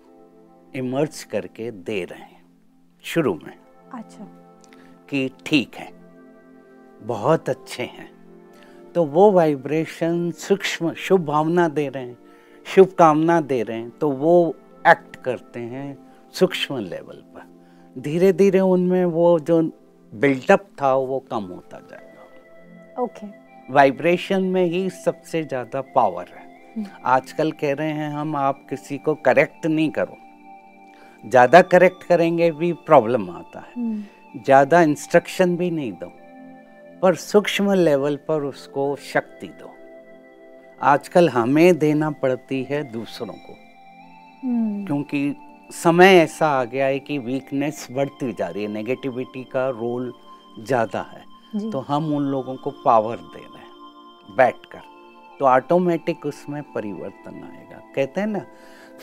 इमर्ज 0.77 1.23
करके 1.25 1.71
दे 1.71 2.05
रहे 2.05 2.21
हैं। 2.21 2.45
शुरू 3.03 3.35
में 3.35 3.57
अच्छा। 3.95 4.25
कि 5.09 5.31
ठीक 5.47 5.75
है 5.75 5.93
बहुत 7.03 7.49
अच्छे 7.49 7.83
हैं। 7.83 8.14
तो 8.95 9.05
वो 9.07 9.31
वाइब्रेशन 9.33 10.31
सूक्ष्म 10.39 10.93
शुभ 10.99 11.25
भावना 11.27 11.69
दे 11.71 11.89
रहे 11.89 12.03
हैं 12.03 12.17
शुभकामना 12.67 13.41
दे 13.43 13.63
रहे 13.63 13.79
हैं 13.79 13.91
तो 14.01 14.11
वो 14.13 14.35
एक्ट 14.85 15.17
करते 15.25 15.61
हैं 15.61 15.97
सूक्ष्म 16.35 16.79
लेवल 16.81 17.23
पर। 17.35 17.53
धीरे 17.97 18.33
धीरे 18.33 18.61
उनमें 18.61 19.05
वो 19.07 19.39
जो 19.41 19.61
बिल्डअप 20.13 20.67
था 20.81 20.95
वो 20.95 21.19
कम 21.31 21.45
होता 21.45 21.81
जाएगा 21.81 23.03
ओके 23.03 23.27
वाइब्रेशन 23.69 24.43
में 24.45 24.65
ही 24.65 24.89
सबसे 24.93 25.43
ज़्यादा 25.45 25.81
पावर 25.95 26.27
है। 26.29 26.87
आजकल 27.07 27.53
कह 27.53 27.73
रहे 27.75 27.93
हैं 27.93 28.11
हम 28.11 28.37
आप 28.37 28.67
किसी 28.71 28.99
को 28.99 29.15
करेक्ट 29.17 29.67
नहीं 29.67 29.91
करो। 29.91 30.17
ज़्यादा 31.25 31.63
करेक्ट 31.65 32.03
करेंगे 32.05 32.51
भी 32.53 32.73
प्रॉब्लम 32.87 33.31
आता 33.31 33.61
है। 33.61 33.73
हम्म, 33.75 34.03
ज़्यादा 34.37 34.81
इंस्ट्रक्शन 34.83 35.57
भी 35.57 35.71
नहीं 35.71 35.93
दो। 35.93 36.13
पर 37.05 37.15
सूक्ष्म 37.15 37.73
लेवल 37.73 38.17
पर 38.17 38.43
उसको 38.43 38.97
शक्ति 38.97 39.47
दो। 39.47 39.71
आजकल 40.83 41.29
हमें 41.29 41.79
देना 41.79 42.11
पड़ती 42.11 42.63
है 42.63 42.83
दूसरों 42.93 43.35
को। 43.35 43.53
हम्म, 44.45 44.85
क्योंकि 44.87 45.37
समय 45.71 46.07
ऐसा 46.07 46.47
आ 46.47 46.65
गया 46.65 46.87
है 46.87 46.99
कि 46.99 47.19
वीकनेस 47.19 47.87
बढ़ती 47.91 48.33
जा 48.33 48.49
रही 48.49 48.63
है 48.63 48.69
नेगेटिविटी 48.69 49.45
का 49.45 49.69
रोल 49.69 50.13
ज़्यादा 50.61 51.01
है। 51.01 51.71
तो 51.71 51.81
हम 51.81 52.15
उन 52.15 52.23
लोगों 52.23 52.57
को 52.57 52.71
पावर 52.71 53.17
दे 53.17 53.39
रहे 53.39 53.59
हैं। 53.59 54.37
बैठकर। 54.37 54.81
तो 55.41 55.45
ऑटोमेटिक 55.45 56.27
उसमें 56.27 56.63
परिवर्तन 56.63 57.35
आएगा। 57.35 57.83
कहते 57.95 58.21
हैं 58.21 58.29
ना 58.29 58.47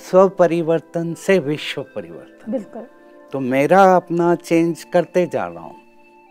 स्व 0.10 0.30
परिवर्तन 0.30 1.14
से 1.14 1.40
विश्व 1.40 1.84
परिवर्तन। 1.84 2.52
बिल्कुल। 2.52 2.88
तो 3.34 3.40
मेरा 3.40 3.96
अपना 3.96 4.36
चेंज 4.36 4.84
करते 4.84 5.28
जा 5.28 5.48
रहा 5.48 5.64
हूँ। 5.64 5.81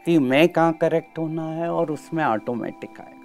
कि 0.06 0.18
मैं 0.18 0.48
कहाँ 0.48 0.72
करेक्ट 0.72 1.18
होना 1.18 1.46
है 1.46 1.70
और 1.70 1.90
उसमें 1.90 2.24
ऑटोमेटिक 2.24 3.00
आएगा। 3.00 3.18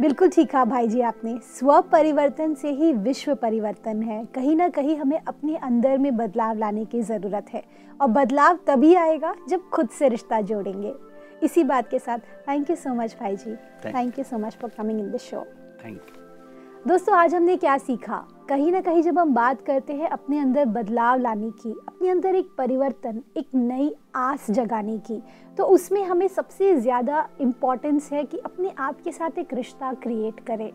बिल्कुल 0.00 0.28
ठीक 0.28 0.50
कहा 0.50 0.64
भाई 0.64 0.88
जी 0.88 1.00
आपने। 1.00 1.38
स्व 1.48 1.80
परिवर्तन 1.82 2.54
से 2.54 2.70
ही 2.70 2.92
विश्व 2.92 3.34
परिवर्तन 3.34 4.02
है। 4.02 4.24
कहीं 4.34 4.54
ना 4.56 4.68
कहीं 4.68 4.96
हमें 4.96 5.18
अपने 5.18 5.56
अंदर 5.56 5.98
में 5.98 6.16
बदलाव 6.16 6.58
लाने 6.58 6.84
की 6.84 7.02
ज़रूरत 7.02 7.52
है। 7.54 7.62
और 8.00 8.08
बदलाव 8.08 8.58
तभी 8.66 8.94
आएगा 8.94 9.34
जब 9.48 9.68
खुद 9.68 9.88
से 9.88 10.08
रिश्ता 10.08 10.40
जोड़ेंगे। 10.42 10.94
इसी 11.42 11.64
बात 11.64 11.88
के 11.90 11.98
साथ 11.98 12.18
थैंक 12.48 12.70
यू 12.70 12.76
सो 12.76 12.94
मच 12.94 13.16
भाई 13.20 13.36
ji 13.36 13.54
thank 13.84 14.18
you 14.18 14.24
so 14.24 14.38
much 14.38 14.56
for 14.60 14.70
coming 14.70 15.00
in 15.00 15.10
the 15.10 15.16
show 15.20 15.44
thank 15.84 15.96
you 15.98 16.88
दोस्तों 16.88 17.14
आज 17.14 17.34
हमने 17.34 17.56
क्या 17.56 17.76
सीखा? 17.78 18.26
कहीं 18.50 18.70
ना 18.72 18.80
कहीं 18.80 19.02
जब 19.02 19.18
हम 19.18 19.34
बात 19.34 19.60
करते 19.60 19.92
हैं 19.92 20.08
अपने 20.08 20.38
अंदर 20.38 20.64
बदलाव 20.66 21.18
लाने 21.18 21.50
की, 21.52 21.70
अपने 21.88 22.08
अंदर 22.08 22.34
एक 22.34 22.46
परिवर्तन, 22.58 23.22
एक 23.36 23.46
नई 23.54 23.92
आस 24.16 24.50
जगाने 24.50 24.96
की 25.00 25.20
तो 25.58 25.64
उसमें 25.66 26.02
हमें 26.04 26.26
सबसे 26.28 26.74
ज़्यादा 26.76 27.28
इम्पोर्टेंस 27.40 28.10
है 28.12 28.24
कि 28.24 28.38
अपने 28.38 28.72
आप 28.78 29.00
के 29.00 29.12
साथ 29.12 29.38
एक 29.38 29.54
रिश्ता 29.54 29.92
क्रिएट 29.94 30.40
करें। 30.40 30.70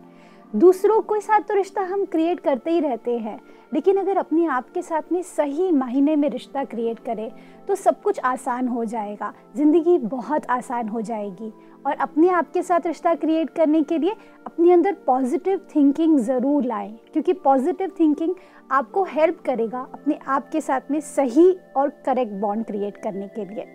दूसरों 0.53 0.99
के 1.01 1.19
साथ 1.21 1.41
तो 1.41 1.53
रिश्ता 1.53 1.81
हम 1.83 2.05
क्रिएट 2.05 2.39
करते 2.39 2.71
ही 2.71 2.79
रहते 2.79 3.17
हैं, 3.17 3.39
लेकिन 3.73 3.97
अगर 3.97 4.17
अपने 4.17 4.45
आप 4.47 4.69
के 4.73 4.81
साथ 4.81 5.11
में 5.11 5.21
सही 5.25 5.71
मायने 5.73 6.15
में 6.15 6.29
रिश्ता 6.29 6.63
क्रिएट 6.65 6.99
करें 7.05 7.29
तो 7.67 7.75
सब 7.75 8.01
कुछ 8.01 8.19
आसान 8.21 8.67
हो 8.67 8.85
जाएगा, 8.85 9.33
ज़िंदगी 9.55 9.97
बहुत 9.99 10.45
आसान 10.49 10.89
हो 10.89 11.01
जाएगी। 11.01 11.51
और 11.85 11.95
अपने 11.95 12.29
आप 12.29 12.51
के 12.53 12.61
साथ 12.63 12.87
रिश्ता 12.87 13.13
क्रिएट 13.15 13.49
करने 13.55 13.81
के 13.83 13.97
लिए 13.97 14.15
अपने 14.45 14.71
अंदर 14.71 14.93
पॉजिटिव 15.05 15.59
थिंकिंग 15.75 16.17
ज़रूर 16.19 16.63
लाएँ, 16.63 16.91
क्योंकि 17.13 17.33
पॉजिटिव 17.33 17.91
थिंकिंग 17.99 18.35
आपको 18.71 19.03
हेल्प 19.05 19.39
करेगा 19.45 19.79
अपने 19.93 20.19
आप 20.27 20.49
के 20.51 20.61
साथ 20.61 20.91
में 20.91 20.99
सही 21.01 21.51
और 21.77 21.89
करेक्ट 22.05 22.33
बॉन्ड 22.41 22.65
क्रिएट 22.65 22.97
करने 22.97 23.27
के 23.27 23.45
लिए। 23.45 23.67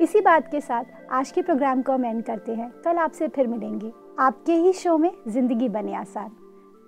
इसी 0.00 0.20
बात 0.20 0.50
के 0.50 0.60
साथ 0.60 0.84
आज 1.12 1.30
के 1.30 1.42
प्रोग्राम 1.42 1.82
को 1.82 1.92
हम 1.92 2.04
एंड 2.04 2.22
करते 2.24 2.52
हैं। 2.52 2.70
कल 2.84 2.98
आपसे 2.98 3.28
फिर 3.28 3.46
मिलेंगे। 3.46 3.92
आपके 4.20 4.54
ही 4.54 4.72
शो 4.74 4.96
में 4.98 5.10
ज़िंदगी 5.28 5.68
बने 5.68 5.94
आसान। 5.94 6.30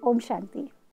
ओम 0.02 0.18
शांति। 0.18 0.68